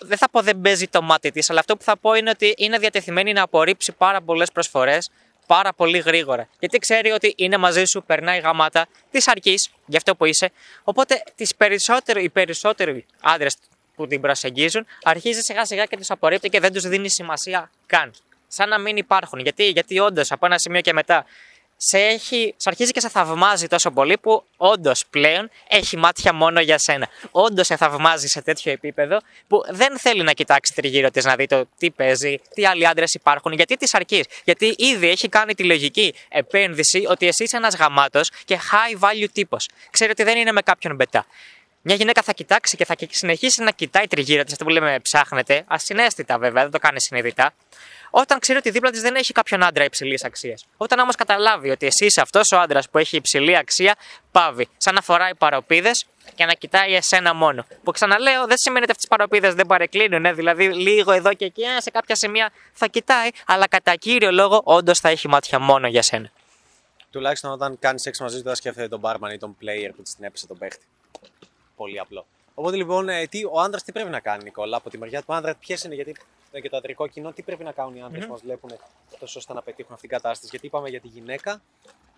[0.00, 2.54] δεν θα πω δεν παίζει το μάτι της, αλλά αυτό που θα πω είναι ότι
[2.56, 5.10] είναι διατεθειμένη να απορρίψει πάρα πολλές προσφορές
[5.46, 6.48] πάρα πολύ γρήγορα.
[6.58, 10.52] Γιατί ξέρει ότι είναι μαζί σου, περνάει γαμάτα, της αρκείς για αυτό που είσαι.
[10.84, 13.56] Οπότε τις περισσότερο, οι περισσότεροι άντρες
[13.94, 18.12] που την προσεγγίζουν αρχίζει σιγά σιγά και τους απορρίπτει και δεν τους δίνει σημασία καν.
[18.54, 19.38] Σαν να μην υπάρχουν.
[19.38, 21.24] Γιατί, γιατί όντως από ένα σημείο και μετά
[21.76, 26.60] σε, έχει, σε αρχίζει και σε θαυμάζει τόσο πολύ που όντως πλέον έχει μάτια μόνο
[26.60, 27.08] για σένα.
[27.30, 31.46] Όντως σε θαυμάζει σε τέτοιο επίπεδο που δεν θέλει να κοιτάξει τριγύρω της να δει
[31.46, 34.24] το τι παίζει, τι άλλοι άντρες υπάρχουν, γιατί της αρκείς.
[34.44, 39.28] Γιατί ήδη έχει κάνει τη λογική επένδυση ότι εσύ είσαι ένας γαμάτος και high value
[39.32, 39.68] τύπος.
[39.90, 41.26] Ξέρει ότι δεν είναι με κάποιον μπετά.
[41.84, 45.64] Μια γυναίκα θα κοιτάξει και θα συνεχίσει να κοιτάει τριγύρω της, αυτό που λέμε ψάχνεται,
[45.66, 47.54] ασυναίσθητα βέβαια, δεν το κάνει συνειδητά,
[48.14, 50.66] όταν ξέρει ότι δίπλα της δεν έχει κάποιον άντρα υψηλής αξίας.
[50.76, 53.96] Όταν όμως καταλάβει ότι εσύ είσαι αυτός ο άντρας που έχει υψηλή αξία,
[54.32, 54.68] πάβει.
[54.76, 57.66] Σαν να φοράει παροπίδες και να κοιτάει εσένα μόνο.
[57.82, 60.24] Που ξαναλέω, δεν σημαίνει ότι αυτές τις παροπίδες δεν παρεκκλίνουν.
[60.24, 64.60] Ε; Δηλαδή, λίγο εδώ και εκεί, σε κάποια σημεία θα κοιτάει, αλλά κατά κύριο λόγο,
[64.64, 66.30] όντως θα έχει μάτια μόνο για σένα.
[67.10, 70.14] Τουλάχιστον όταν κάνεις σεξ μαζί του, δεν σκέφτεται τον barman ή τον player που της
[70.14, 70.84] την έπεσε τον παίχτη.
[71.76, 72.26] Πολύ απλό.
[72.54, 75.34] Οπότε λοιπόν, ε, τι, ο άντρας τι πρέπει να κάνει, Νικόλα, από τη μεριά του
[75.34, 76.16] άντρα, ποιες είναι, γιατί
[76.52, 78.26] ε, και το αντρικό κοινό, τι πρέπει να κάνουν οι άντρες mm-hmm.
[78.26, 78.70] που μας βλέπουν
[79.18, 80.48] τόσο ώστε να πετύχουν αυτή την κατάσταση.
[80.50, 81.62] Γιατί είπαμε για τη γυναίκα,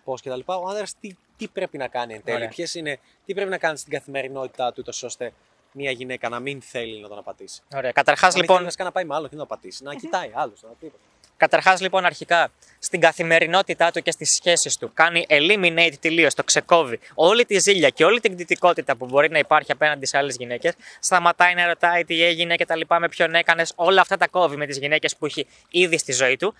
[0.03, 0.57] πώς και τα λοιπά.
[0.57, 3.77] Ο άντρας τι, τι πρέπει να κάνει εν τέλει, ποιες είναι, τι πρέπει να κάνει
[3.77, 5.33] στην καθημερινότητά του, τόσο ώστε
[5.71, 7.61] μια γυναίκα να μην θέλει να τον απατήσει.
[7.75, 7.91] Ωραία.
[7.91, 8.63] Καταρχάς λοιπόν.
[8.63, 9.83] Να να πάει με άλλο και να τον απατήσει.
[9.83, 10.61] Να κοιτάει άλλος.
[10.61, 11.03] Να τίποτα.
[11.37, 16.99] Καταρχάς, λοιπόν, αρχικά στην καθημερινότητά του και στις σχέσεις του κάνει eliminate τελείω, το ξεκόβει
[17.13, 20.73] όλη τη ζήλια και όλη την κτητικότητα που μπορεί να υπάρχει απέναντι σε άλλες γυναίκες.
[20.99, 23.73] Σταματάει να ρωτάει τι έγινε και τα λοιπά, με ποιον έκανες.
[23.75, 26.53] Όλα αυτά τα κόβει με τις γυναίκες που έχει ήδη στη ζωή του.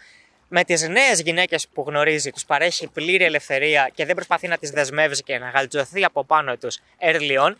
[0.47, 4.69] Με τις νέες γυναίκες που γνωρίζει, τους παρέχει πλήρη ελευθερία και δεν προσπαθεί να τις
[4.69, 7.53] δεσμεύσει και να γαλτζωθεί από πάνω τους early on.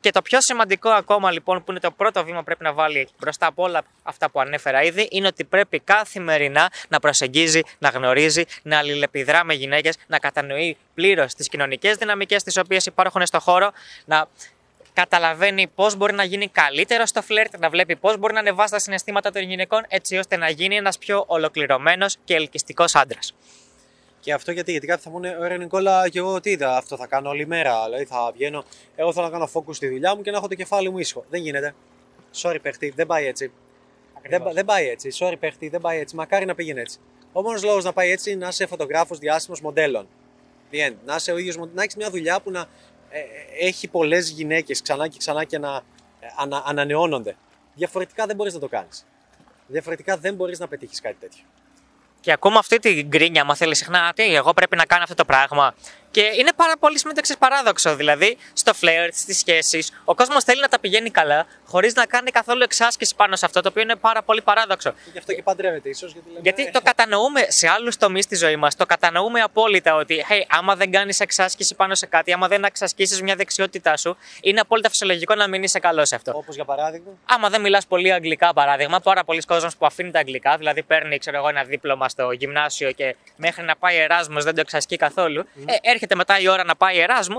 [0.00, 3.08] Και το πιο σημαντικό ακόμα λοιπόν που είναι το πρώτο βήμα που πρέπει να βάλει
[3.18, 8.44] μπροστά από όλα αυτά που ανέφερα ήδη είναι ότι πρέπει καθημερινά να προσεγγίζει, να γνωρίζει,
[8.62, 13.72] να αλληλεπιδρά με γυναίκες, να κατανοεί πλήρως τις κοινωνικές δυναμικές τις οποίες υπάρχουν στο χώρο,
[14.04, 14.28] να
[14.92, 18.78] καταλαβαίνει πώς μπορεί να γίνει καλύτερο στο φλερτ, να βλέπει πώς μπορεί να ανεβάσει τα
[18.78, 23.34] συναισθήματα των γυναικών έτσι ώστε να γίνει ένας πιο ολοκληρωμένος και ελκυστικός άντρας.
[24.20, 27.06] Και αυτό γιατί, γιατί κάποιοι θα πούνε, Ωραία, Νικόλα, και εγώ τι είδα, αυτό θα
[27.06, 27.84] κάνω όλη μέρα.
[27.84, 28.64] Δηλαδή θα βγαίνω,
[28.96, 31.24] εγώ θέλω να κάνω focus στη δουλειά μου και να έχω το κεφάλι μου ήσυχο.
[31.30, 31.74] Δεν γίνεται.
[32.34, 33.52] Sorry, παίχτη, δεν πάει έτσι.
[34.28, 35.08] Δεν, δεν πάει έτσι.
[35.18, 36.16] Sorry, παίχτη, δεν πάει έτσι.
[36.16, 36.98] Μακάρι να πήγαινε έτσι.
[37.32, 40.08] Ο μόνος λόγος να πάει έτσι είναι να είσαι φωτογράφος διάσημος μοντέλων.
[40.72, 42.66] The Να είσαι ο ίδιος, να έχεις μια δουλειά που να
[43.10, 45.76] ε, ε έχει πολλές γυναίκες ξανά και ξανά και να
[46.20, 47.36] ε, ανα, ανανεώνονται.
[47.74, 49.06] Διαφορετικά δεν μπορείς να το κάνεις.
[49.66, 51.44] Διαφορετικά δεν μπορείς να πετύχεις κάτι τέτοιο.
[52.20, 55.24] Και ακούμε αυτή την γκρίνια, μα θέλεις συχνά, τι, εγώ πρέπει να κάνω αυτό το
[55.24, 55.74] πράγμα.
[56.10, 57.96] Και είναι πάρα πολύ σημαντικό παράδοξο.
[57.96, 62.30] Δηλαδή, στο φλερ, στις σχέσεις, ο κόσμος θέλει να τα πηγαίνει καλά, χωρίς να κάνει
[62.30, 64.94] καθόλου εξάσκηση πάνω σε αυτό, το οποίο είναι πάρα πολύ παράδοξο.
[65.12, 66.12] Γι' αυτό και παντρεύεται, ίσως.
[66.12, 68.76] Γιατί, λέμε, Γιατί το κατανοούμε σε άλλους τομείς της ζωής μας.
[68.76, 73.22] Το κατανοούμε απόλυτα ότι, hey, άμα δεν κάνεις εξάσκηση πάνω σε κάτι, άμα δεν εξασκήσεις
[73.22, 76.32] μια δεξιότητά σου, είναι απόλυτα φυσιολογικό να μην είσαι καλός σε αυτό.
[76.34, 80.18] Όπως για παράδειγμα; Άμα δεν μιλάς πολύ αγγλικά, παράδειγμα, πάρα πολλοί κόσμοι που αφήνει τα
[80.18, 84.54] αγγλικά, δηλαδή παίρνει ξέρω εγώ, ένα δίπλωμα στο γυμνάσιο και μέχρι να πάει Εράσμος δεν
[84.54, 87.38] το εξασκεί καθόλου, ε, έρχεται μετά η ώρα να πάει Εράσμο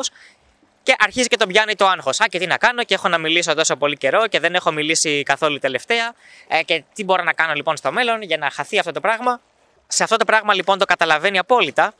[0.83, 2.19] και αρχίζει και τον πιάνει το άγχος.
[2.19, 4.71] Α, και τι να κάνω, και έχω να μιλήσω τόσο πολύ καιρό και δεν έχω
[4.71, 6.13] μιλήσει καθόλου τελευταία.
[6.47, 9.41] Ε, και τι μπορώ να κάνω λοιπόν στο μέλλον για να χαθεί αυτό το πράγμα;
[9.87, 11.93] Σε αυτό το πράγμα λοιπόν το καταλαβαίνει απόλυτα.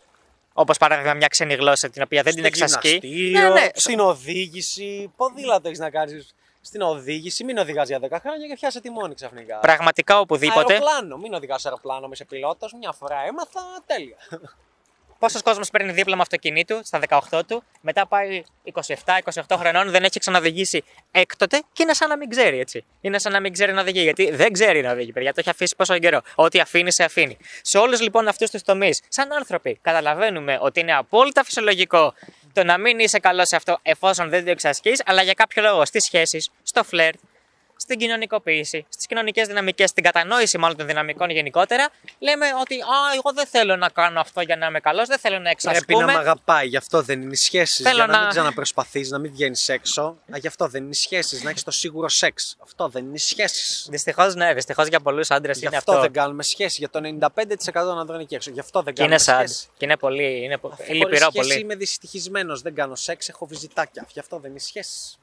[0.53, 2.99] Όπως παράδειγμα μια ξένη γλώσσα την οποία δεν την Στο εξασκεί.
[3.01, 3.67] γυμναστήριο, Ναι, ναι.
[3.73, 5.13] Στην οδήγηση.
[5.15, 6.33] Ποδήλατο έχεις να κάνεις.
[6.61, 9.59] Στην οδήγηση, μην οδηγάς για 10 χρόνια και πιάσε τη μόνη ξαφνικά.
[9.59, 10.73] Πραγματικά οπουδήποτε.
[10.73, 12.73] Αεροπλάνο, μην οδηγάς αεροπλάνο, είμαι πιλότος.
[12.73, 14.17] Μια φορά έμαθα, τέλεια.
[15.21, 20.83] Πόσος κόσμος παίρνει δίπλωμα αυτοκινήτου στα 18 του, μετά πάει 27-28 χρονών, δεν έχει ξαναδηγήσει
[21.11, 22.85] έκτοτε και είναι σαν να μην ξέρει έτσι.
[23.01, 25.33] Είναι σαν να μην ξέρει να οδηγεί, γιατί δεν ξέρει να οδηγεί, παιδιά.
[25.33, 26.21] Το έχει αφήσει πόσο καιρό.
[26.35, 27.37] Ό,τι αφήνει, σε αφήνει.
[27.61, 32.13] Σε όλους λοιπόν αυτούς τους τομείς, σαν άνθρωποι, καταλαβαίνουμε ότι είναι απόλυτα φυσιολογικό
[32.53, 35.85] το να μην είσαι καλός σε αυτό εφόσον δεν το εξασκείς, αλλά για κάποιο λόγο
[35.85, 37.19] στις σχέσεις, στο φλερτ,
[37.81, 41.89] στην κοινωνικοποίηση, στις κοινωνικές δυναμικές, στην κατανόηση μάλλον των δυναμικών γενικότερα,
[42.19, 45.35] λέμε ότι Α, εγώ δεν θέλω να κάνω αυτό για να είμαι καλός, δεν θέλω
[45.35, 46.05] να Πρέπει να εξασκούμε.
[46.05, 47.81] με αγαπάει, γι' αυτό δεν είναι οι σχέσεις.
[47.85, 50.01] Θέλω Για να, να- μην ξαναπροσπαθείς, να μην βγαίνεις έξω.
[50.33, 51.43] Α, γι' αυτό δεν είναι οι σχέσεις.
[51.43, 52.55] Να έχεις το σίγουρο σεξ.
[52.63, 53.87] Αυτό δεν είναι οι σχέσεις.
[53.89, 56.03] Δυστυχώς, ναι, δυστυχώς για πολλούς άντρες Γι' είναι αυτό, αυτό.
[56.03, 56.75] δεν κάνουμε σχέση.
[56.79, 58.51] Για το 95% των ανδρών εκεί έξω.
[58.51, 59.47] Γι' αυτό δεν Και είναι κάνουμε sad.
[59.47, 59.67] σχέση.
[59.77, 60.43] Και είναι πολύ.
[60.43, 61.59] Είναι πο- Αφού λυπηρό χωρίς σχέση πολύ.
[61.59, 62.61] είμαι δυστυχισμένος.
[62.61, 64.07] Δεν κάνω σεξ, έχω βυζιτάκια.
[64.13, 65.17] Γι' αυτό δεν είναι σχέσεις.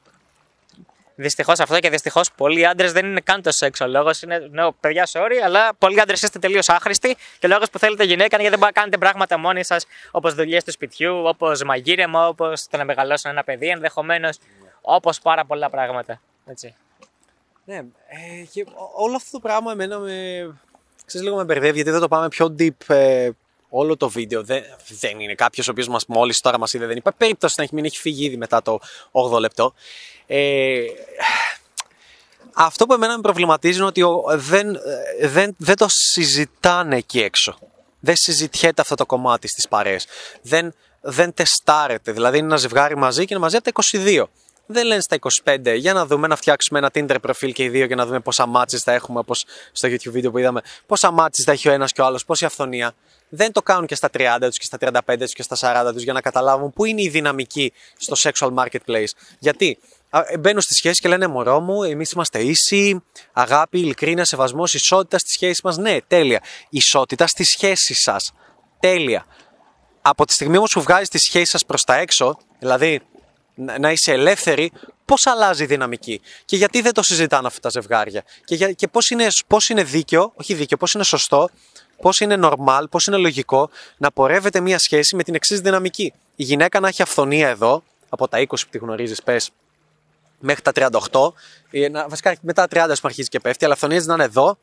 [1.21, 3.79] Δυστυχώς αυτό και δυστυχώς πολλοί άντρες δεν είναι καν το σεξ.
[3.81, 4.37] Ο λόγος είναι.
[4.51, 8.23] Ναι, παιδιά, sorry, αλλά πολλοί άντρες είστε τελείως άχρηστοι και ο λόγος που θέλετε γυναίκα
[8.35, 12.27] είναι γιατί δεν μπορείτε να κάνετε πράγματα μόνοι σας, όπως δουλειές του σπιτιού, όπως μαγείρεμα,
[12.27, 14.37] όπως το να μεγαλώσουν ένα παιδί ενδεχομένως,
[14.81, 16.21] όπως πάρα πολλά πράγματα.
[16.45, 16.75] Έτσι.
[17.65, 20.11] Ναι, ε, και ό- όλο αυτό το πράγμα εμένα με.
[21.05, 23.29] Ξέρεις, λίγο με μπερδεύει γιατί δεν το πάμε πιο deep ε,
[23.69, 24.43] όλο το βίντεο.
[24.43, 26.85] Δεν, δεν είναι κάποιος ο οποίος μας μόλις τώρα μας είδε.
[26.85, 28.79] Δεν υπάρχει περίπτωση να έχει μην έχει φύγει ήδη μετά το
[29.11, 29.73] 8 λεπτό.
[30.31, 30.79] Ε,
[32.53, 34.75] αυτό που εμένα με προβληματίζει είναι ότι ο- δεν,
[35.19, 37.57] ε, δεν, δεν το συζητάνε εκεί έξω.
[37.99, 40.07] Δεν συζητιέται αυτό το κομμάτι στις παρέες.
[40.41, 42.11] Δεν, δεν τεστάρεται.
[42.11, 44.23] Δηλαδή είναι ένα ζευγάρι μαζί και είναι μαζί από τα 22.
[44.65, 47.87] Δεν λένε στα 25 για να δούμε να φτιάξουμε ένα Tinder προφίλ και οι δύο
[47.87, 50.61] και να δούμε πόσα μάτσες θα έχουμε όπως στο YouTube βίντεο που είδαμε.
[50.85, 52.93] Πόσα μάτσες θα έχει ο ένας και ο άλλος, πόση αυθονία.
[53.29, 55.55] Δεν το κάνουν και στα 30 τους και στα 35 τους και στα
[55.89, 59.11] 40 τους για να καταλάβουν πού είναι η δυναμική στο sexual marketplace.
[59.39, 59.98] Γιατί; Α, ε,
[60.39, 65.31] μπαίνουν στη σχέση και λένε Μωρό μου, εμείς είμαστε ίσοι, αγάπη, ειλικρίνεια, σεβασμός, ισότητα στη
[65.31, 65.77] σχέση μας.
[65.77, 66.43] Ναι, τέλεια.
[66.69, 68.31] Ισότητα στη σχέση σας.
[68.79, 69.25] Τέλεια.
[70.01, 73.01] Από τη στιγμή όμως που βγάζεις τη σχέση σας προς τα έξω, δηλαδή
[73.55, 74.71] να να είσαι ελεύθερη,
[75.05, 78.87] πώς αλλάζει η δυναμική; Και γιατί δεν το συζητάνε αυτά τα ζευγάρια; Και, για, και
[78.87, 81.49] πώς είναι, πώς είναι δίκαιο, όχι δίκαιο, πώς είναι σωστό,
[82.01, 86.43] πώς είναι normal, πώς είναι λογικό να πορεύεται μια σχέση με την εξής δυναμική; Η
[86.43, 89.49] γυναίκα να έχει αυθονία εδώ, από τα 20 που τη γνωρίζεις, πες,
[90.39, 91.33] μέχρι τα 38.
[91.69, 94.57] ή να- Βασικά μετά τα 30 που αρχίζει και πέφτει, αλλά αφθονία να είναι εδώ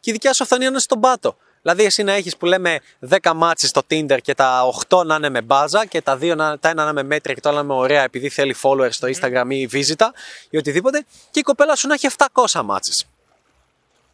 [0.00, 1.36] και η δικιά σου αφθονία να είναι στον πάτο.
[1.62, 5.28] Δηλαδή, εσύ να έχεις που λέμε 10 matches στο Tinder και τα 8 να είναι
[5.28, 7.58] με μπάζα και τα, δύο να, τα ένα να είναι με μέτρια και το άλλο
[7.58, 10.12] να είναι με ωραία επειδή θέλει followers στο Instagram ή βίζιτα
[10.50, 12.08] ή οτιδήποτε και η κοπέλα σου να έχει
[12.52, 13.04] 700 matches.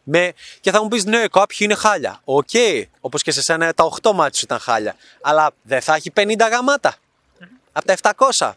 [0.03, 0.33] Με...
[0.61, 2.21] Και θα μου πεις ναι, κάποιοι είναι χάλια.
[2.25, 2.49] Οκ,
[3.01, 4.97] όπως και σε σένα τα 8 matches σου ήταν χάλια.
[5.21, 6.95] Αλλά δεν θα έχει 50 γαμάτα.
[7.73, 8.53] Από τα 700.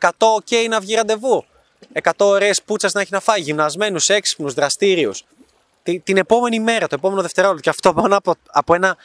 [0.00, 1.44] 100 οκ να βγει ραντεβού.
[1.92, 3.40] 100 ωραίες πούτσες να έχει να φάει.
[3.40, 5.24] Γυμνασμένους, έξυπνους, δραστήριους.
[5.82, 7.62] Τη- την επόμενη μέρα, το επόμενο δευτερόλεπτο.
[7.62, 8.96] Και αυτό μόνο από, από ένα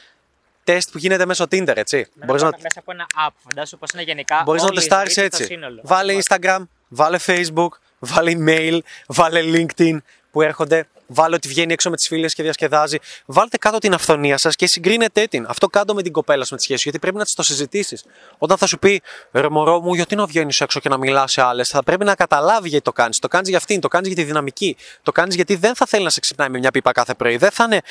[0.63, 2.07] τεστ που γίνεται μέσω Tinder, έτσι.
[2.25, 4.41] Μπορείς να, Μέσα από ένα app, φαντάσου πώς είναι γενικά.
[4.45, 5.43] μπορείς να όλη το η στάρεις ζωή του έτσι.
[5.43, 5.81] στο σύνολο.
[5.83, 7.67] Βάλε Instagram, βάλε Facebook,
[7.99, 9.97] βάλε email, βάλε LinkedIn
[10.31, 10.87] που έρχονται.
[11.11, 12.97] Βάλε ότι βγαίνει έξω με τις φίλες και διασκεδάζει.
[13.25, 15.45] Βάλτε κάτω την αφθονία σας και συγκρίνετε την.
[15.47, 16.81] Αυτό κάτω με την κοπέλα σου με τη σχέση.
[16.83, 18.05] Γιατί πρέπει να της το συζητήσεις.
[18.37, 21.41] Όταν θα σου πει ρε μωρό μου, γιατί να βγαίνεις έξω και να μιλάς σε
[21.41, 23.19] άλλες, θα πρέπει να καταλάβει γιατί το κάνεις.
[23.19, 24.77] Το κάνεις για αυτήν, το κάνεις για τη δυναμική.
[25.03, 27.37] Το κάνεις γιατί δεν θα θέλει να σε ξυπνάει με μια πίπα κάθε πρωί.
[27.37, 27.81] Δεν θα είναι.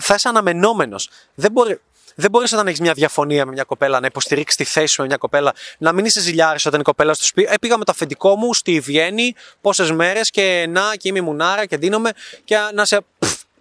[0.00, 1.10] Θα είσαι αναμενόμενος.
[1.34, 1.80] Δεν μπορεί.
[2.20, 5.06] Δεν μπορείς όταν έχεις μια διαφωνία με μια κοπέλα να υποστηρίξεις τη θέση σου με
[5.06, 7.92] μια κοπέλα, να μην είσαι ζηλιάρης όταν η κοπέλα σου πει: Ε, πήγα με το
[7.92, 12.10] αφεντικό μου στη Βιέννη τόσες μέρες και να και είμαι μουνάρα και δίνομαι
[12.44, 13.00] και να σε.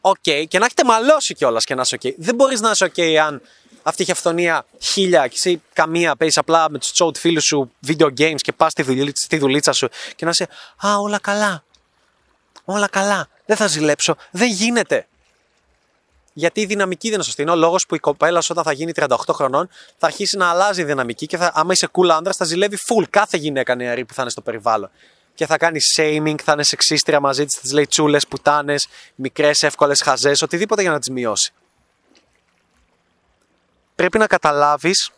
[0.01, 2.13] Οκ, και να έχετε μαλώσει κιόλας και να είσαι οκ.
[2.17, 3.41] Δεν μπορείς να είσαι οκ αν
[3.83, 8.07] αυτή έχει αυθονία χίλια και εσύ καμία παίζει απλά με τους τσόουτ φίλους σου video
[8.17, 10.47] games και πας στη, δουλίτσα, στη δουλίτσα σου και να είσαι
[10.87, 11.63] Α, όλα καλά.
[12.65, 13.27] Όλα καλά.
[13.45, 14.15] Δεν θα ζηλέψω.
[14.31, 15.07] Δεν γίνεται.
[16.37, 17.41] Γιατί η δυναμική δεν είναι σωστή.
[17.41, 20.49] Είναι ο λόγος που η κοπέλα σου όταν θα γίνει 38 χρονών θα αρχίσει να
[20.49, 24.05] αλλάζει η δυναμική και θα, άμα είσαι cool άντρας θα ζηλεύει full κάθε γυναίκα νεαρή
[24.05, 24.89] που θα είναι στο περιβάλλον.
[25.33, 29.63] Και θα κάνει shaming, θα είναι σεξίστρια μαζί της, θα της λέει τσούλες, πουτάνες, μικρές,
[29.63, 31.53] εύκολες χαζές, οτιδήποτε για να τις μειώσει.
[33.95, 35.11] Πρέπει να καταλάβεις,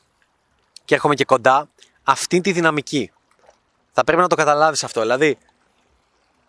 [0.85, 1.69] και έρχομαι και κοντά,
[2.03, 3.11] αυτή τη δυναμική.
[3.91, 5.01] Θα πρέπει να το καταλάβεις αυτό.
[5.01, 5.37] Δηλαδή,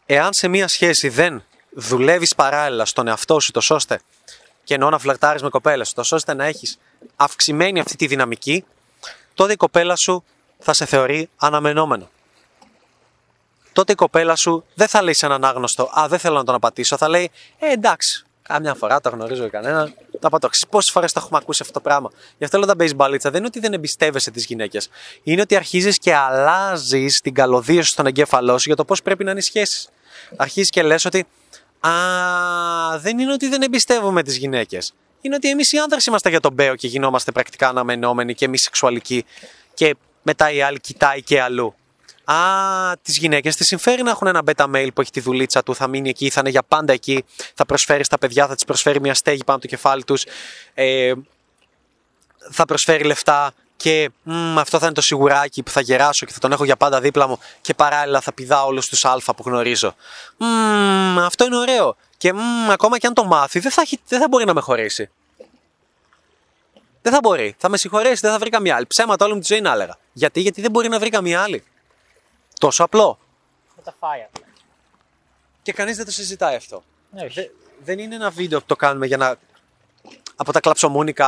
[0.07, 4.01] εάν σε μία σχέση δεν δουλεύεις παράλληλα στον εαυτό σου, τόσο ώστε
[4.71, 6.79] και εννοώ να φλερτάρεις με κοπέλες, τόσο ώστε να έχεις
[7.17, 8.65] αυξημένη αυτή τη δυναμική,
[9.35, 10.25] τότε η κοπέλα σου
[10.59, 12.09] θα σε θεωρεί αναμενόμενο.
[13.73, 16.55] Τότε η κοπέλα σου δεν θα λέει σε έναν άγνωστο, Α, δεν θέλω να τον
[16.55, 16.97] απατήσω.
[16.97, 19.95] Θα λέει, Ε, εντάξει, κάμια φορά το γνωρίζω κανέναν.
[20.21, 20.49] Να πατώ.
[20.71, 22.11] Πόσες φορές το έχουμε ακούσει αυτό το πράγμα.
[22.39, 23.31] Γι' αυτό λέω τα παίζει μπαλίτσα.
[23.31, 24.89] Δεν είναι ότι δεν εμπιστεύεσαι τις γυναίκες.
[25.23, 29.25] Είναι ότι αρχίζεις και αλλάζεις την καλωδία σου στον εγκέφαλό σου για το πώς πρέπει
[29.25, 29.89] να είναι οι σχέσεις.
[30.37, 31.27] Αρχίζεις και λες ότι
[31.81, 31.93] Α,
[32.99, 34.95] δεν είναι ότι δεν εμπιστεύομαι τις γυναίκες.
[35.21, 38.59] Είναι ότι εμείς οι άνδρες είμαστε για τον Μπέο και γινόμαστε πρακτικά αναμενόμενοι και μη
[38.59, 39.25] σεξουαλικοί.
[39.75, 41.75] Και μετά η άλλη κοιτάει και αλλού.
[42.25, 42.37] Α,
[43.03, 45.87] τις γυναίκες τη συμφέρει να έχουν ένα beta mail που έχει τη δουλίτσα του, θα
[45.89, 49.15] μείνει εκεί, θα είναι για πάντα εκεί, θα προσφέρει στα παιδιά, θα της προσφέρει μια
[49.15, 50.25] στέγη πάνω από το κεφάλι τους,
[50.75, 51.13] ε,
[52.51, 56.39] θα προσφέρει λεφτά και μ, αυτό θα είναι το σιγουράκι που θα γεράσω και θα
[56.39, 59.95] τον έχω για πάντα δίπλα μου και παράλληλα θα πηδάω όλους τους Α που γνωρίζω.
[60.37, 61.97] Μ, αυτό είναι ωραίο.
[62.17, 64.61] Και μ, ακόμα και αν το μάθει, δεν θα, έχει, δεν θα μπορεί να με
[64.61, 65.11] χωρίσει.
[67.03, 67.55] Δεν θα μπορεί.
[67.59, 68.87] Θα με συγχωρέσει, δεν θα βρει καμία άλλη.
[68.87, 69.99] Ψέματα όλη μου τη ζωή να έλεγα.
[70.13, 71.65] Γιατί, γιατί δεν μπορεί να βρει καμία άλλη.
[72.59, 73.19] Τόσο απλό.
[73.77, 74.45] Θα τα φάει απλά.
[75.63, 76.83] Και κανείς δεν το συζητάει αυτό.
[77.11, 77.35] Ναι, όχι.
[77.35, 77.49] Δε-
[77.85, 79.37] δεν είναι ένα βίντεο που το κάνουμε για να.
[80.43, 81.27] Από τα κλαψομούνικα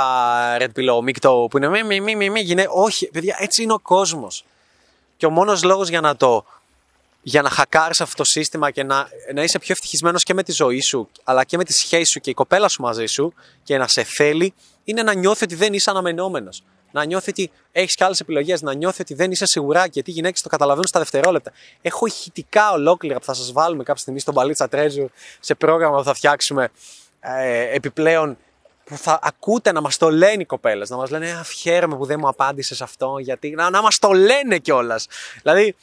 [0.58, 3.72] Red Pillow, μίκτο που είναι μη, μη, μη, μη, μη, γυναί- Όχι, παιδιά, έτσι είναι
[3.72, 4.44] ο κόσμος.
[5.16, 6.44] Και ο μόνος λόγος για να το.
[7.22, 10.52] Για να χακάρεις αυτό το σύστημα και να, να είσαι πιο ευτυχισμένος και με τη
[10.52, 13.78] ζωή σου, αλλά και με τη σχέση σου και η κοπέλα σου μαζί σου και
[13.78, 16.62] να σε θέλει, είναι να νιώθει ότι δεν είσαι αναμενόμενος.
[16.90, 20.12] Να νιώθει ότι έχεις και άλλες επιλογές, να νιώθει ότι δεν είσαι σιγουρά γιατί οι
[20.12, 21.52] γυναίκες το καταλαβαίνουν στα δευτερόλεπτα.
[21.82, 25.06] Έχω ηχητικά ολόκληρα που θα σας βάλουμε κάποια στιγμή στον Παλίτσα Treasure
[25.40, 26.68] σε πρόγραμμα που θα φτιάξουμε
[27.20, 28.36] ε, επιπλέον
[28.84, 30.90] που θα ακούτε να μας το λένε οι κοπέλες.
[30.90, 33.50] Να μας λένε «Α, Χαίρομαι που δεν μου απάντησες αυτό, γιατί.
[33.50, 35.06] Να, να μας το λένε κιόλας.
[35.42, 35.76] Δηλαδή,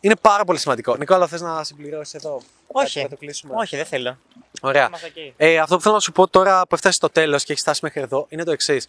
[0.00, 0.96] είναι πάρα πολύ σημαντικό.
[0.96, 2.86] Νικόλα, θες να συμπληρώσεις εδώ; Όχι.
[2.86, 4.18] Κάτι, Θα το κλείσουμε; Όχι, δεν θέλω.
[4.60, 4.86] Ωραία.
[4.86, 5.34] Είμαστε οκ.
[5.36, 7.80] Ε, αυτό που θέλω να σου πω τώρα που έφτασες στο τέλος και έχεις φτάσει
[7.82, 8.88] μέχρι εδώ είναι το εξής.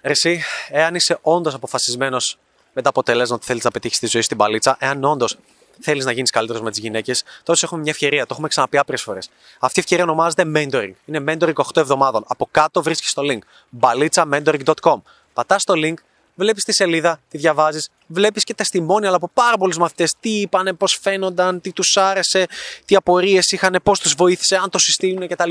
[0.00, 2.38] Εσύ, εάν είσαι όντως αποφασισμένος
[2.72, 5.36] με τα αποτελέσματα που θέλεις να πετύχεις στη ζωή στην μπαλίτσα, εάν όντως
[5.80, 8.20] θέλεις να γίνεις καλύτερος με τις γυναίκες, τότε σου έχουμε μια ευκαιρία.
[8.20, 9.30] Το έχουμε ξαναπεί άπειρες φορές.
[9.58, 10.92] Αυτή η ευκαιρία ονομάζεται mentoring.
[11.04, 12.24] Είναι mentoring 8 εβδομάδων.
[12.26, 13.38] Από κάτω βρίσκεις το link.
[13.80, 15.00] mpalitsa.mentoring.com.
[15.32, 15.94] Πατάς το link,
[16.34, 18.64] βλέπεις τη σελίδα, τη διαβάζεις, βλέπεις και τα
[19.02, 20.14] αλλά από πάρα πολλούς μαθητές.
[20.20, 22.46] Τι είπανε, πώς φαίνονταν, τι τους άρεσε,
[22.84, 25.50] τι απορίες είχαν, πώς τους βοήθησε, αν το συστήνουν κτλ.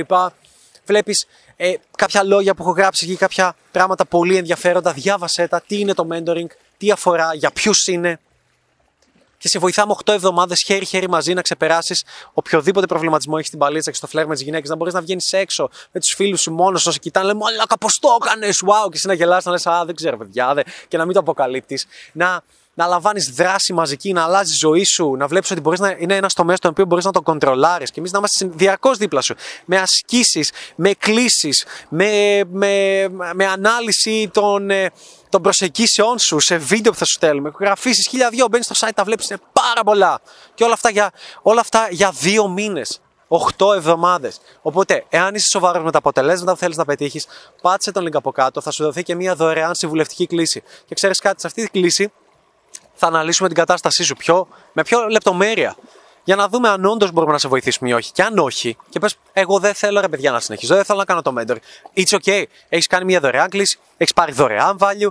[0.85, 4.93] Βλέπεις ε, κάποια λόγια που έχω γράψει εκεί, κάποια πράγματα πολύ ενδιαφέροντα.
[4.93, 8.19] Διάβασέ τα, τι είναι το mentoring, τι αφορά, για ποιους είναι.
[9.41, 13.97] Και σε βοηθάμε 8 εβδομάδες χέρι-χέρι μαζί να ξεπεράσεις οποιοδήποτε προβληματισμό έχεις στην παλίτσα και
[13.97, 14.69] στο φλερ με τις γυναίκες.
[14.69, 17.99] Να μπορείς να βγαίνεις έξω με τους φίλους σου μόνος σου, κοιτάνε, λένε Μαλάκα, πώς
[17.99, 18.89] το έκανες, wow!
[18.89, 21.19] Και εσύ να γελάς, να λες, Α, δεν ξέρω, παιδιά, δε, και να μην το
[21.19, 21.85] αποκαλύπτεις.
[22.13, 26.15] Να, να λαμβάνεις δράση μαζική, να αλλάζεις ζωή σου, να βλέπεις ότι μπορείς να είναι
[26.15, 29.35] ένας τομέας στον οποίο μπορείς να τον κοντρολάρεις και εμείς να είμαστε διαρκώς δίπλα σου.
[29.65, 31.49] Με ασκήσεις, με εκκλήσει,
[31.89, 34.91] με, με, με ανάλυση των, ε,
[35.29, 37.51] των προσεγγίσεών σου σε βίντεο που θα σου στέλνουμε.
[37.59, 40.19] Γραφήσεις χίλια δυο, μπαίνεις στο site, τα βλέπεις, είναι πάρα πολλά.
[40.53, 43.01] Και όλα αυτά για, όλα αυτά για δύο μήνες.
[43.27, 44.39] 8 εβδομάδες.
[44.61, 47.27] Οπότε, εάν είσαι σοβαρός με τα αποτελέσματα που θέλεις να πετύχεις,
[47.61, 50.63] πάτσε τον link από κάτω, θα σου δοθεί και μια δωρεάν συμβουλευτική κλίση.
[50.85, 52.11] Και ξέρεις κάτι, σε αυτή τη κλίση
[53.01, 55.75] θα αναλύσουμε την κατάστασή σου πιο, με πιο λεπτομέρεια.
[56.23, 58.11] Για να δούμε αν όντως μπορούμε να σε βοηθήσουμε ή όχι.
[58.11, 61.05] Και αν όχι, και πες, Εγώ δεν θέλω ρε παιδιά να συνεχίζω, δεν θέλω να
[61.05, 61.55] κάνω το mentor.
[61.93, 62.43] It's okay.
[62.69, 65.07] Έχεις κάνει μια δωρεάν κλίση, έχεις πάρει δωρεάν value,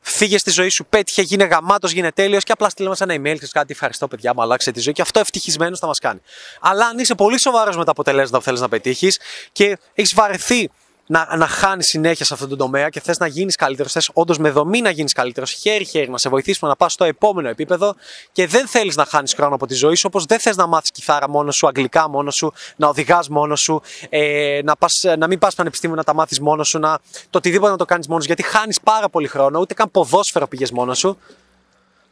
[0.00, 3.38] φύγες στη ζωή σου, πέτυχε, γίνε γαμάτος, γίνε τέλειος και απλά στείλε μα ένα email
[3.38, 3.72] και κάτι.
[3.72, 6.20] Ευχαριστώ, παιδιά, μου αλλάξε τη ζωή και αυτό ευτυχισμένος θα μας κάνει.
[6.60, 9.20] Αλλά αν είσαι πολύ σοβαρός με τα αποτελέσματα που θέλεις να πετύχεις
[9.52, 10.70] και έχεις βαρεθεί
[11.06, 14.38] να, να χάνει συνέχεια σε αυτόν τον τομέα και θες να γίνεις καλύτερος, θες όντως
[14.38, 17.94] με δομή να γίνεις καλύτερος, χέρι-χέρι να σε βοηθήσουμε να πας στο επόμενο επίπεδο
[18.32, 20.90] και δεν θέλεις να χάνεις χρόνο από τη ζωή σου, όπως δεν θες να μάθεις
[20.90, 25.38] κιθάρα μόνος σου, αγγλικά μόνος σου, να οδηγάς μόνος σου, ε, να, πας, να μην
[25.38, 26.98] πας πανεπιστήμιο να τα μάθεις μόνος σου, να,
[27.30, 30.46] το οτιδήποτε να το κάνεις μόνος σου, γιατί χάνεις πάρα πολύ χρόνο, ούτε καν ποδόσφαιρο
[30.46, 31.18] πήγες μόνος σου.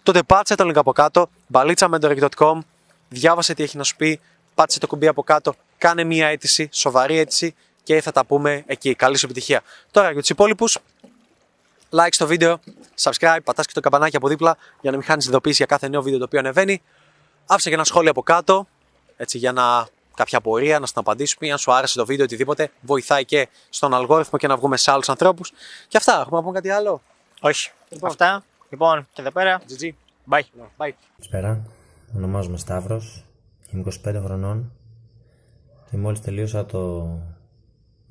[0.03, 2.59] Τότε πάτσε το link από κάτω, balitza.mentoring.com,
[3.09, 4.21] διάβασε τι έχει να σου πει,
[4.55, 8.95] πάτσε το κουμπί από κάτω, κάνε μία αίτηση, σοβαρή αίτηση και θα τα πούμε εκεί.
[8.95, 9.63] Καλή σου επιτυχία.
[9.91, 10.79] Τώρα για τους υπόλοιπους,
[11.91, 12.59] like στο βίντεο,
[13.03, 16.03] subscribe, πατάς και το καμπανάκι από δίπλα για να μην χάνεις ειδοποίηση για κάθε νέο
[16.03, 16.83] βίντεο το οποίο ανεβαίνει.
[17.47, 18.67] Άφησε και ένα σχόλιο από κάτω,
[19.17, 22.71] έτσι για να κάποια απορία, να στην απαντήσουμε ή αν σου άρεσε το βίντεο, οτιδήποτε,
[22.81, 25.53] βοηθάει και στον αλγόριθμο και να βγούμε σε άλλους ανθρώπους.
[25.89, 27.03] Και αυτά, έχουμε να πούμε κάτι άλλο.
[27.41, 27.71] Όχι.
[28.03, 28.45] Αυτά.
[28.71, 29.63] Λοιπόν, και εδώ πέρα.
[29.69, 29.91] GG.
[30.31, 30.41] Bye.
[30.77, 30.91] Bye.
[31.17, 31.63] Καλησπέρα.
[32.17, 33.25] Ονομάζομαι Σταύρος.
[33.71, 34.73] Είμαι 25 χρονών
[35.91, 37.09] και μόλις τελείωσα το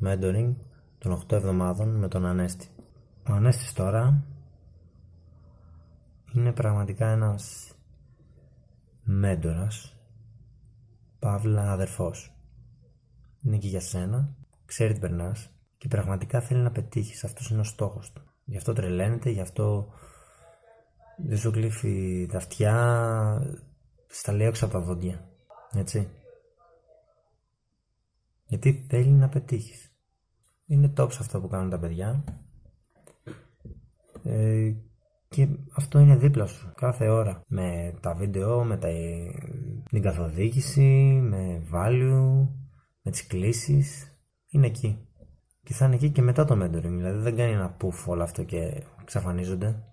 [0.05, 0.53] mentoring
[0.97, 2.67] των 8 εβδομάδων με τον Ανέστη.
[3.29, 4.23] Ο Ανέστης τώρα
[6.33, 7.73] είναι πραγματικά ένας
[9.03, 9.97] μέντορας,
[11.19, 12.35] παύλα αδερφός.
[13.41, 14.35] Είναι εκεί για σένα,
[14.65, 17.23] ξέρει τι περνάς και πραγματικά θέλει να πετύχεις.
[17.23, 18.21] Αυτός είναι ο στόχος του.
[18.45, 19.93] Γι' αυτό τρελαίνεται, γι' αυτό
[21.17, 23.57] δεν σου κλείφει τα αυτιά,
[24.07, 25.27] στα λέει έξω από τα δόντια.
[25.73, 26.09] Έτσι.
[28.45, 29.92] Γιατί θέλει να πετύχεις.
[30.73, 32.23] Είναι top σε αυτό που κάνουν τα παιδιά.
[34.23, 34.71] Ε,
[35.27, 37.41] και αυτό είναι δίπλα σου κάθε ώρα.
[37.47, 38.87] Με τα βίντεο, με τα,
[39.89, 42.47] την καθοδήγηση, με value,
[43.01, 44.17] με τις κλήσεις.
[44.49, 45.07] Είναι εκεί.
[45.63, 46.95] Και θα είναι εκεί και μετά το mentoring.
[46.95, 49.83] Δηλαδή δεν κάνει ένα πουφ όλο αυτό και εξαφανίζονται.